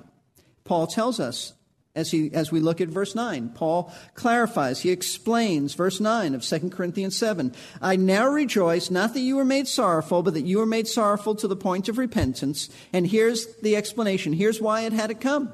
Paul 0.64 0.86
tells 0.86 1.20
us 1.20 1.52
as, 1.94 2.10
he, 2.10 2.30
as 2.32 2.52
we 2.52 2.60
look 2.60 2.80
at 2.80 2.88
verse 2.88 3.14
9. 3.14 3.50
Paul 3.50 3.92
clarifies, 4.14 4.80
he 4.80 4.90
explains, 4.90 5.74
verse 5.74 5.98
9 5.98 6.34
of 6.34 6.42
2 6.42 6.70
Corinthians 6.70 7.16
7. 7.16 7.54
I 7.80 7.96
now 7.96 8.28
rejoice, 8.28 8.90
not 8.90 9.14
that 9.14 9.20
you 9.20 9.36
were 9.36 9.44
made 9.44 9.66
sorrowful, 9.66 10.22
but 10.22 10.34
that 10.34 10.44
you 10.44 10.58
were 10.58 10.66
made 10.66 10.86
sorrowful 10.86 11.34
to 11.36 11.48
the 11.48 11.56
point 11.56 11.88
of 11.88 11.98
repentance. 11.98 12.68
And 12.92 13.06
here's 13.06 13.46
the 13.56 13.76
explanation. 13.76 14.34
Here's 14.34 14.60
why 14.60 14.82
it 14.82 14.92
had 14.92 15.08
to 15.08 15.14
come. 15.14 15.52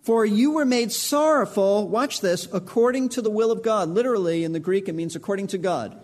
For 0.00 0.26
you 0.26 0.52
were 0.52 0.66
made 0.66 0.92
sorrowful, 0.92 1.88
watch 1.88 2.20
this, 2.20 2.46
according 2.52 3.10
to 3.10 3.22
the 3.22 3.30
will 3.30 3.50
of 3.50 3.62
God. 3.62 3.88
Literally, 3.88 4.44
in 4.44 4.52
the 4.52 4.60
Greek, 4.60 4.88
it 4.88 4.94
means 4.94 5.16
according 5.16 5.46
to 5.48 5.58
God. 5.58 5.98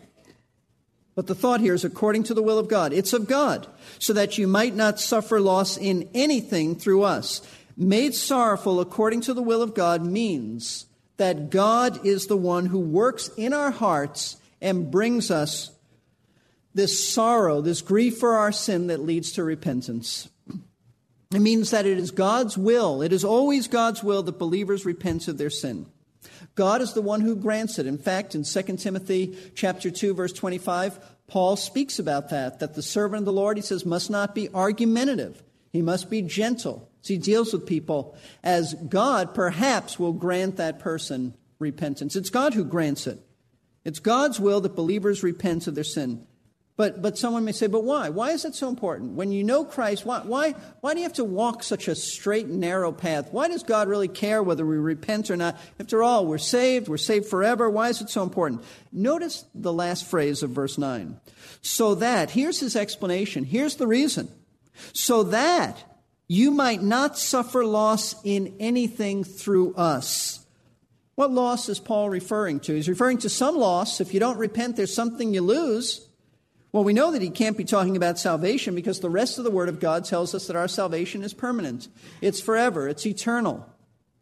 But 1.14 1.26
the 1.26 1.34
thought 1.34 1.60
here 1.60 1.74
is 1.74 1.84
according 1.84 2.24
to 2.24 2.34
the 2.34 2.42
will 2.42 2.58
of 2.58 2.68
God. 2.68 2.92
It's 2.92 3.12
of 3.12 3.26
God, 3.26 3.66
so 3.98 4.12
that 4.12 4.38
you 4.38 4.46
might 4.46 4.74
not 4.74 5.00
suffer 5.00 5.40
loss 5.40 5.76
in 5.76 6.08
anything 6.14 6.76
through 6.76 7.02
us. 7.02 7.42
Made 7.76 8.14
sorrowful 8.14 8.80
according 8.80 9.22
to 9.22 9.34
the 9.34 9.42
will 9.42 9.62
of 9.62 9.74
God 9.74 10.04
means 10.04 10.86
that 11.16 11.50
God 11.50 12.04
is 12.06 12.26
the 12.26 12.36
one 12.36 12.66
who 12.66 12.80
works 12.80 13.28
in 13.36 13.52
our 13.52 13.70
hearts 13.70 14.36
and 14.60 14.90
brings 14.90 15.30
us 15.30 15.70
this 16.74 17.06
sorrow, 17.12 17.60
this 17.60 17.82
grief 17.82 18.18
for 18.18 18.36
our 18.36 18.52
sin 18.52 18.86
that 18.86 19.00
leads 19.00 19.32
to 19.32 19.44
repentance. 19.44 20.28
It 21.32 21.40
means 21.40 21.70
that 21.70 21.86
it 21.86 21.98
is 21.98 22.10
God's 22.10 22.56
will, 22.56 23.02
it 23.02 23.12
is 23.12 23.24
always 23.24 23.68
God's 23.68 24.02
will 24.02 24.22
that 24.22 24.38
believers 24.38 24.84
repent 24.84 25.28
of 25.28 25.38
their 25.38 25.50
sin. 25.50 25.86
God 26.60 26.82
is 26.82 26.92
the 26.92 27.00
one 27.00 27.22
who 27.22 27.36
grants 27.36 27.78
it. 27.78 27.86
In 27.86 27.96
fact, 27.96 28.34
in 28.34 28.44
2 28.44 28.62
Timothy 28.76 29.34
chapter 29.54 29.90
2 29.90 30.12
verse 30.12 30.34
25, 30.34 31.00
Paul 31.26 31.56
speaks 31.56 31.98
about 31.98 32.28
that 32.28 32.58
that 32.58 32.74
the 32.74 32.82
servant 32.82 33.20
of 33.20 33.24
the 33.24 33.32
Lord 33.32 33.56
he 33.56 33.62
says 33.62 33.86
must 33.86 34.10
not 34.10 34.34
be 34.34 34.50
argumentative. 34.50 35.42
He 35.72 35.80
must 35.80 36.10
be 36.10 36.20
gentle. 36.20 36.86
So 37.00 37.14
he 37.14 37.18
deals 37.18 37.54
with 37.54 37.64
people 37.64 38.14
as 38.42 38.74
God 38.74 39.32
perhaps 39.34 39.98
will 39.98 40.12
grant 40.12 40.58
that 40.58 40.80
person 40.80 41.32
repentance. 41.58 42.14
It's 42.14 42.28
God 42.28 42.52
who 42.52 42.66
grants 42.66 43.06
it. 43.06 43.18
It's 43.82 43.98
God's 43.98 44.38
will 44.38 44.60
that 44.60 44.76
believers 44.76 45.22
repent 45.22 45.66
of 45.66 45.74
their 45.74 45.82
sin. 45.82 46.26
But, 46.80 47.02
but 47.02 47.18
someone 47.18 47.44
may 47.44 47.52
say, 47.52 47.66
but 47.66 47.84
why? 47.84 48.08
Why 48.08 48.30
is 48.30 48.46
it 48.46 48.54
so 48.54 48.66
important? 48.66 49.12
When 49.12 49.32
you 49.32 49.44
know 49.44 49.66
Christ, 49.66 50.06
why, 50.06 50.20
why, 50.20 50.52
why 50.80 50.94
do 50.94 51.00
you 51.00 51.04
have 51.04 51.12
to 51.16 51.24
walk 51.24 51.62
such 51.62 51.88
a 51.88 51.94
straight 51.94 52.46
and 52.46 52.58
narrow 52.58 52.90
path? 52.90 53.28
Why 53.32 53.48
does 53.48 53.62
God 53.62 53.86
really 53.86 54.08
care 54.08 54.42
whether 54.42 54.64
we 54.64 54.78
repent 54.78 55.30
or 55.30 55.36
not? 55.36 55.60
After 55.78 56.02
all, 56.02 56.24
we're 56.24 56.38
saved, 56.38 56.88
we're 56.88 56.96
saved 56.96 57.26
forever. 57.26 57.68
Why 57.68 57.90
is 57.90 58.00
it 58.00 58.08
so 58.08 58.22
important? 58.22 58.62
Notice 58.92 59.44
the 59.54 59.74
last 59.74 60.06
phrase 60.06 60.42
of 60.42 60.52
verse 60.52 60.78
9. 60.78 61.20
So 61.60 61.96
that, 61.96 62.30
here's 62.30 62.60
his 62.60 62.76
explanation, 62.76 63.44
here's 63.44 63.76
the 63.76 63.86
reason. 63.86 64.30
So 64.94 65.24
that 65.24 65.76
you 66.28 66.50
might 66.50 66.82
not 66.82 67.18
suffer 67.18 67.62
loss 67.62 68.14
in 68.24 68.56
anything 68.58 69.22
through 69.22 69.74
us. 69.74 70.46
What 71.14 71.30
loss 71.30 71.68
is 71.68 71.78
Paul 71.78 72.08
referring 72.08 72.60
to? 72.60 72.74
He's 72.74 72.88
referring 72.88 73.18
to 73.18 73.28
some 73.28 73.58
loss. 73.58 74.00
If 74.00 74.14
you 74.14 74.20
don't 74.20 74.38
repent, 74.38 74.76
there's 74.76 74.94
something 74.94 75.34
you 75.34 75.42
lose. 75.42 76.06
Well, 76.72 76.84
we 76.84 76.92
know 76.92 77.10
that 77.10 77.22
he 77.22 77.30
can't 77.30 77.56
be 77.56 77.64
talking 77.64 77.96
about 77.96 78.18
salvation 78.18 78.74
because 78.74 79.00
the 79.00 79.10
rest 79.10 79.38
of 79.38 79.44
the 79.44 79.50
Word 79.50 79.68
of 79.68 79.80
God 79.80 80.04
tells 80.04 80.34
us 80.34 80.46
that 80.46 80.56
our 80.56 80.68
salvation 80.68 81.22
is 81.22 81.34
permanent. 81.34 81.88
It's 82.20 82.40
forever. 82.40 82.88
It's 82.88 83.04
eternal. 83.06 83.68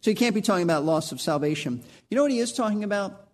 So 0.01 0.11
he 0.11 0.15
can't 0.15 0.35
be 0.35 0.41
talking 0.41 0.63
about 0.63 0.85
loss 0.85 1.13
of 1.13 1.21
salvation. 1.21 1.83
You 2.09 2.17
know 2.17 2.23
what 2.23 2.33
he 2.33 2.39
is 2.39 2.53
talking 2.53 2.85
about? 2.85 3.29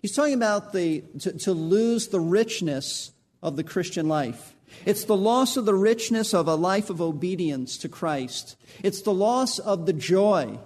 He's 0.00 0.14
talking 0.14 0.34
about 0.34 0.72
the, 0.72 1.02
to, 1.20 1.32
to 1.38 1.52
lose 1.52 2.08
the 2.08 2.20
richness 2.20 3.12
of 3.42 3.56
the 3.56 3.64
Christian 3.64 4.08
life. 4.08 4.54
It's 4.86 5.04
the 5.04 5.16
loss 5.16 5.56
of 5.56 5.64
the 5.64 5.74
richness 5.74 6.32
of 6.32 6.46
a 6.46 6.54
life 6.54 6.90
of 6.90 7.00
obedience 7.00 7.76
to 7.78 7.88
Christ. 7.88 8.56
It's 8.84 9.02
the 9.02 9.12
loss 9.12 9.58
of 9.58 9.86
the 9.86 9.92
joy 9.92 10.58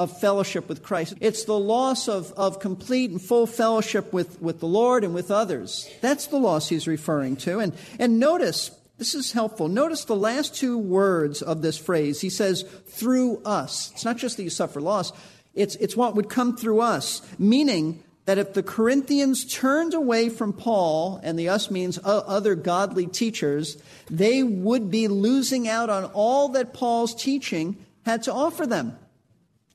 of 0.00 0.18
fellowship 0.18 0.66
with 0.66 0.82
Christ. 0.82 1.12
It's 1.20 1.44
the 1.44 1.58
loss 1.58 2.08
of, 2.08 2.32
of 2.32 2.58
complete 2.58 3.10
and 3.10 3.20
full 3.20 3.46
fellowship 3.46 4.14
with, 4.14 4.40
with 4.40 4.58
the 4.58 4.66
Lord 4.66 5.04
and 5.04 5.12
with 5.12 5.30
others. 5.30 5.86
That's 6.00 6.26
the 6.28 6.38
loss 6.38 6.70
he's 6.70 6.88
referring 6.88 7.36
to. 7.36 7.58
And, 7.58 7.74
and 7.98 8.18
notice, 8.18 8.70
this 8.96 9.14
is 9.14 9.32
helpful. 9.32 9.68
Notice 9.68 10.06
the 10.06 10.16
last 10.16 10.54
two 10.54 10.78
words 10.78 11.42
of 11.42 11.60
this 11.60 11.76
phrase. 11.76 12.22
He 12.22 12.30
says, 12.30 12.62
through 12.62 13.42
us. 13.44 13.90
It's 13.92 14.06
not 14.06 14.16
just 14.16 14.38
that 14.38 14.42
you 14.42 14.48
suffer 14.48 14.80
loss, 14.80 15.12
it's, 15.52 15.76
it's 15.76 15.98
what 15.98 16.14
would 16.14 16.30
come 16.30 16.56
through 16.56 16.80
us, 16.80 17.20
meaning 17.38 18.02
that 18.24 18.38
if 18.38 18.54
the 18.54 18.62
Corinthians 18.62 19.44
turned 19.52 19.92
away 19.92 20.30
from 20.30 20.54
Paul, 20.54 21.20
and 21.22 21.38
the 21.38 21.50
us 21.50 21.70
means 21.70 21.98
other 22.02 22.54
godly 22.54 23.06
teachers, 23.06 23.76
they 24.08 24.42
would 24.42 24.90
be 24.90 25.08
losing 25.08 25.68
out 25.68 25.90
on 25.90 26.04
all 26.14 26.48
that 26.50 26.72
Paul's 26.72 27.14
teaching 27.14 27.76
had 28.06 28.22
to 28.22 28.32
offer 28.32 28.66
them. 28.66 28.96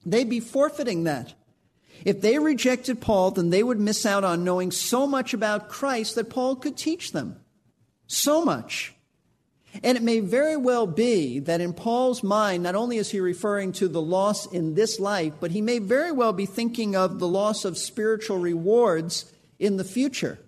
They'd 0.05 0.29
be 0.29 0.39
forfeiting 0.39 1.05
that. 1.05 1.33
If 2.03 2.21
they 2.21 2.37
rejected 2.37 3.01
Paul, 3.01 3.31
then 3.31 3.49
they 3.49 3.63
would 3.63 3.79
miss 3.79 4.05
out 4.05 4.23
on 4.23 4.43
knowing 4.43 4.71
so 4.71 5.07
much 5.07 5.33
about 5.33 5.69
Christ 5.69 6.15
that 6.15 6.29
Paul 6.29 6.55
could 6.55 6.77
teach 6.77 7.11
them. 7.11 7.39
So 8.07 8.45
much. 8.45 8.93
And 9.83 9.97
it 9.97 10.03
may 10.03 10.19
very 10.19 10.55
well 10.55 10.87
be 10.87 11.39
that 11.39 11.61
in 11.61 11.73
Paul's 11.73 12.23
mind, 12.23 12.63
not 12.63 12.75
only 12.75 12.97
is 12.97 13.11
he 13.11 13.19
referring 13.19 13.71
to 13.73 13.87
the 13.87 14.01
loss 14.01 14.45
in 14.45 14.75
this 14.75 14.99
life, 14.99 15.33
but 15.39 15.51
he 15.51 15.61
may 15.61 15.79
very 15.79 16.11
well 16.11 16.33
be 16.33 16.45
thinking 16.45 16.95
of 16.95 17.19
the 17.19 17.27
loss 17.27 17.65
of 17.65 17.77
spiritual 17.77 18.37
rewards 18.37 19.31
in 19.59 19.77
the 19.77 19.83
future. 19.83 20.39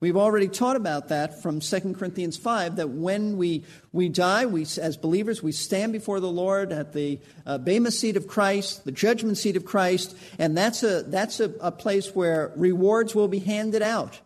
We've 0.00 0.16
already 0.16 0.48
taught 0.48 0.76
about 0.76 1.08
that 1.08 1.42
from 1.42 1.60
2 1.60 1.92
Corinthians 1.92 2.38
5 2.38 2.76
that 2.76 2.88
when 2.88 3.36
we, 3.36 3.64
we 3.92 4.08
die, 4.08 4.46
we, 4.46 4.62
as 4.62 4.96
believers, 4.96 5.42
we 5.42 5.52
stand 5.52 5.92
before 5.92 6.20
the 6.20 6.30
Lord 6.30 6.72
at 6.72 6.94
the 6.94 7.20
uh, 7.44 7.58
Bema 7.58 7.90
seat 7.90 8.16
of 8.16 8.26
Christ, 8.26 8.86
the 8.86 8.92
judgment 8.92 9.36
seat 9.36 9.56
of 9.56 9.66
Christ, 9.66 10.16
and 10.38 10.56
that's, 10.56 10.82
a, 10.82 11.02
that's 11.02 11.38
a, 11.38 11.52
a 11.60 11.70
place 11.70 12.14
where 12.14 12.50
rewards 12.56 13.14
will 13.14 13.28
be 13.28 13.40
handed 13.40 13.82
out. 13.82 14.20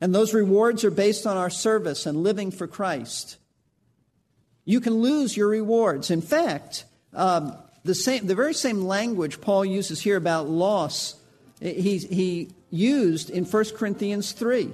And 0.00 0.14
those 0.14 0.32
rewards 0.32 0.84
are 0.84 0.90
based 0.90 1.26
on 1.26 1.36
our 1.36 1.50
service 1.50 2.06
and 2.06 2.22
living 2.22 2.50
for 2.50 2.66
Christ. 2.66 3.36
You 4.64 4.80
can 4.80 4.94
lose 4.94 5.36
your 5.36 5.48
rewards. 5.48 6.10
In 6.10 6.22
fact, 6.22 6.86
um, 7.12 7.54
the, 7.84 7.94
same, 7.94 8.26
the 8.26 8.34
very 8.34 8.54
same 8.54 8.82
language 8.82 9.42
Paul 9.42 9.66
uses 9.66 10.00
here 10.00 10.16
about 10.16 10.48
loss, 10.48 11.17
he, 11.60 11.98
he 11.98 12.48
used 12.70 13.30
in 13.30 13.44
1 13.44 13.64
Corinthians 13.76 14.32
3. 14.32 14.70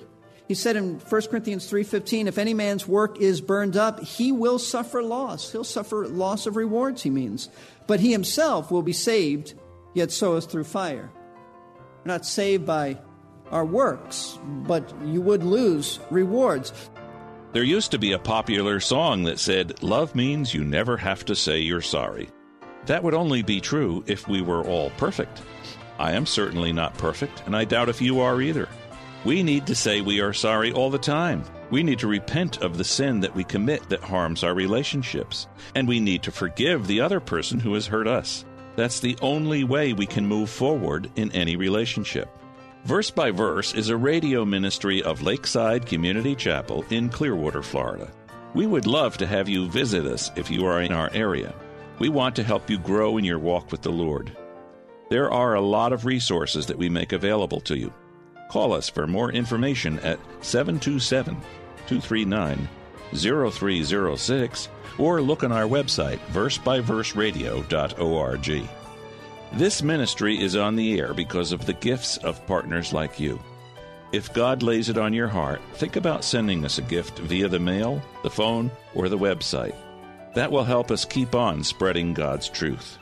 He 0.47 0.55
said 0.55 0.77
in 0.77 0.99
1 0.99 1.23
Corinthians 1.23 1.71
3:15, 1.71 2.27
if 2.27 2.37
any 2.37 2.53
man's 2.53 2.87
work 2.87 3.19
is 3.19 3.41
burned 3.41 3.77
up, 3.77 4.01
he 4.01 4.31
will 4.31 4.59
suffer 4.59 5.03
loss. 5.03 5.53
He'll 5.53 5.65
suffer 5.65 6.07
loss 6.07 6.47
of 6.47 6.57
rewards, 6.57 7.03
he 7.03 7.11
means. 7.11 7.49
But 7.87 8.01
he 8.01 8.13
himself 8.13 8.71
will 8.71 8.83
be 8.83 8.93
saved, 8.93 9.55
yet 9.95 10.13
so 10.13 10.37
is 10.37 10.45
through 10.45 10.65
fire. 10.65 11.11
We're 12.05 12.13
not 12.13 12.27
saved 12.27 12.67
by 12.67 12.99
our 13.51 13.65
works, 13.65 14.39
but 14.45 14.93
you 15.07 15.23
would 15.23 15.45
lose 15.45 15.99
rewards. 16.11 16.73
There 17.53 17.63
used 17.63 17.93
to 17.93 17.99
be 17.99 18.13
a 18.13 18.19
popular 18.19 18.81
song 18.81 19.23
that 19.25 19.39
said, 19.39 19.83
Love 19.83 20.15
means 20.15 20.53
you 20.53 20.65
never 20.65 20.97
have 20.97 21.25
to 21.27 21.37
say 21.37 21.61
you're 21.61 21.81
sorry. 21.81 22.29
That 22.87 23.03
would 23.03 23.15
only 23.15 23.43
be 23.43 23.61
true 23.61 24.05
if 24.07 24.29
we 24.29 24.43
were 24.43 24.65
all 24.65 24.91
perfect. 24.99 25.41
I 25.99 26.13
am 26.13 26.27
certainly 26.27 26.73
not 26.73 26.99
perfect, 26.99 27.43
and 27.47 27.57
I 27.57 27.65
doubt 27.65 27.89
if 27.89 28.01
you 28.01 28.21
are 28.21 28.41
either. 28.41 28.69
We 29.25 29.43
need 29.43 29.67
to 29.69 29.75
say 29.75 30.01
we 30.01 30.21
are 30.21 30.33
sorry 30.33 30.73
all 30.73 30.91
the 30.91 30.99
time. 30.99 31.45
We 31.71 31.83
need 31.83 31.99
to 32.01 32.07
repent 32.07 32.63
of 32.63 32.77
the 32.77 32.85
sin 32.85 33.21
that 33.21 33.35
we 33.35 33.43
commit 33.43 33.89
that 33.89 34.03
harms 34.03 34.45
our 34.45 34.55
relationships. 34.55 35.47
And 35.75 35.89
we 35.89 35.99
need 35.99 36.23
to 36.25 36.31
forgive 36.31 36.87
the 36.87 37.01
other 37.01 37.21
person 37.21 37.59
who 37.59 37.73
has 37.75 37.87
hurt 37.87 38.07
us. 38.07 38.45
That's 38.77 39.01
the 39.01 39.17
only 39.23 39.65
way 39.65 39.93
we 39.93 40.05
can 40.05 40.27
move 40.27 40.51
forward 40.51 41.11
in 41.17 41.33
any 41.33 41.57
relationship. 41.57 42.29
Verse 42.85 43.11
by 43.11 43.31
Verse 43.31 43.73
is 43.73 43.89
a 43.89 43.97
radio 43.97 44.45
ministry 44.45 45.03
of 45.03 45.23
Lakeside 45.23 45.87
Community 45.87 46.35
Chapel 46.35 46.85
in 46.91 47.09
Clearwater, 47.09 47.63
Florida. 47.63 48.11
We 48.53 48.67
would 48.67 48.87
love 48.87 49.17
to 49.19 49.27
have 49.27 49.49
you 49.49 49.69
visit 49.69 50.05
us 50.05 50.31
if 50.37 50.51
you 50.51 50.67
are 50.67 50.83
in 50.83 50.93
our 50.93 51.11
area. 51.15 51.55
We 51.99 52.11
want 52.11 52.37
to 52.37 52.45
help 52.45 52.69
you 52.69 52.79
grow 52.79 53.17
in 53.17 53.25
your 53.25 53.39
walk 53.39 53.73
with 53.73 53.81
the 53.81 53.91
Lord. 53.91 54.37
There 55.09 55.31
are 55.31 55.55
a 55.55 55.61
lot 55.61 55.93
of 55.93 56.07
resources 56.07 56.67
that 56.67 56.79
we 56.79 56.89
make 56.89 57.13
available 57.13 57.61
to 57.63 57.77
you. 57.77 57.93
Call 58.51 58.73
us 58.73 58.89
for 58.89 59.07
more 59.07 59.33
information 59.33 59.99
at 60.01 60.19
727 60.41 61.35
239 61.87 62.69
0306 63.15 64.69
or 64.99 65.21
look 65.21 65.45
on 65.45 65.53
our 65.53 65.65
website, 65.65 66.19
versebyverseradio.org. 66.33 68.69
This 69.53 69.83
ministry 69.83 70.41
is 70.41 70.57
on 70.57 70.77
the 70.77 70.99
air 70.99 71.13
because 71.15 71.53
of 71.53 71.67
the 71.67 71.75
gifts 71.75 72.17
of 72.19 72.47
partners 72.47 72.93
like 72.93 73.21
you. 73.21 73.41
If 74.13 74.33
God 74.33 74.63
lays 74.63 74.89
it 74.89 74.99
on 74.99 75.13
your 75.13 75.29
heart, 75.29 75.61
think 75.75 75.97
about 75.97 76.25
sending 76.25 76.65
us 76.65 76.79
a 76.79 76.83
gift 76.83 77.19
via 77.19 77.49
the 77.49 77.59
mail, 77.59 78.01
the 78.23 78.31
phone, 78.31 78.71
or 78.95 79.09
the 79.09 79.19
website. 79.19 79.75
That 80.35 80.51
will 80.51 80.65
help 80.65 80.91
us 80.91 81.05
keep 81.05 81.35
on 81.35 81.63
spreading 81.65 82.15
God's 82.15 82.49
truth. 82.49 82.99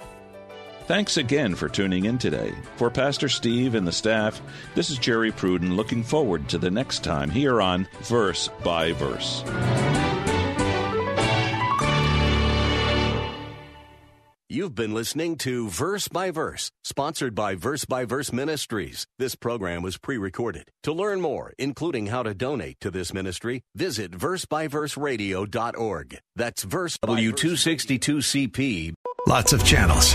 Thanks 0.86 1.16
again 1.16 1.54
for 1.54 1.68
tuning 1.68 2.06
in 2.06 2.18
today. 2.18 2.52
For 2.76 2.90
Pastor 2.90 3.28
Steve 3.28 3.74
and 3.74 3.86
the 3.86 3.92
staff, 3.92 4.42
this 4.74 4.90
is 4.90 4.98
Jerry 4.98 5.30
Pruden 5.30 5.76
looking 5.76 6.02
forward 6.02 6.48
to 6.48 6.58
the 6.58 6.70
next 6.70 7.04
time 7.04 7.30
here 7.30 7.62
on 7.62 7.86
Verse 8.02 8.48
by 8.64 8.92
Verse. 8.92 9.44
You've 14.52 14.74
been 14.74 14.92
listening 14.92 15.38
to 15.38 15.70
Verse 15.70 16.08
by 16.08 16.30
Verse, 16.30 16.70
sponsored 16.84 17.34
by 17.34 17.54
Verse 17.54 17.86
by 17.86 18.04
Verse 18.04 18.34
Ministries. 18.34 19.06
This 19.18 19.34
program 19.34 19.80
was 19.80 19.96
pre 19.96 20.18
recorded. 20.18 20.70
To 20.82 20.92
learn 20.92 21.22
more, 21.22 21.54
including 21.58 22.08
how 22.08 22.22
to 22.22 22.34
donate 22.34 22.78
to 22.80 22.90
this 22.90 23.14
ministry, 23.14 23.62
visit 23.74 24.10
versebyverseradio.org. 24.10 26.18
That's 26.36 26.64
verse 26.64 26.98
W262CP. 26.98 28.92
Lots 29.26 29.54
of 29.54 29.64
channels, 29.64 30.14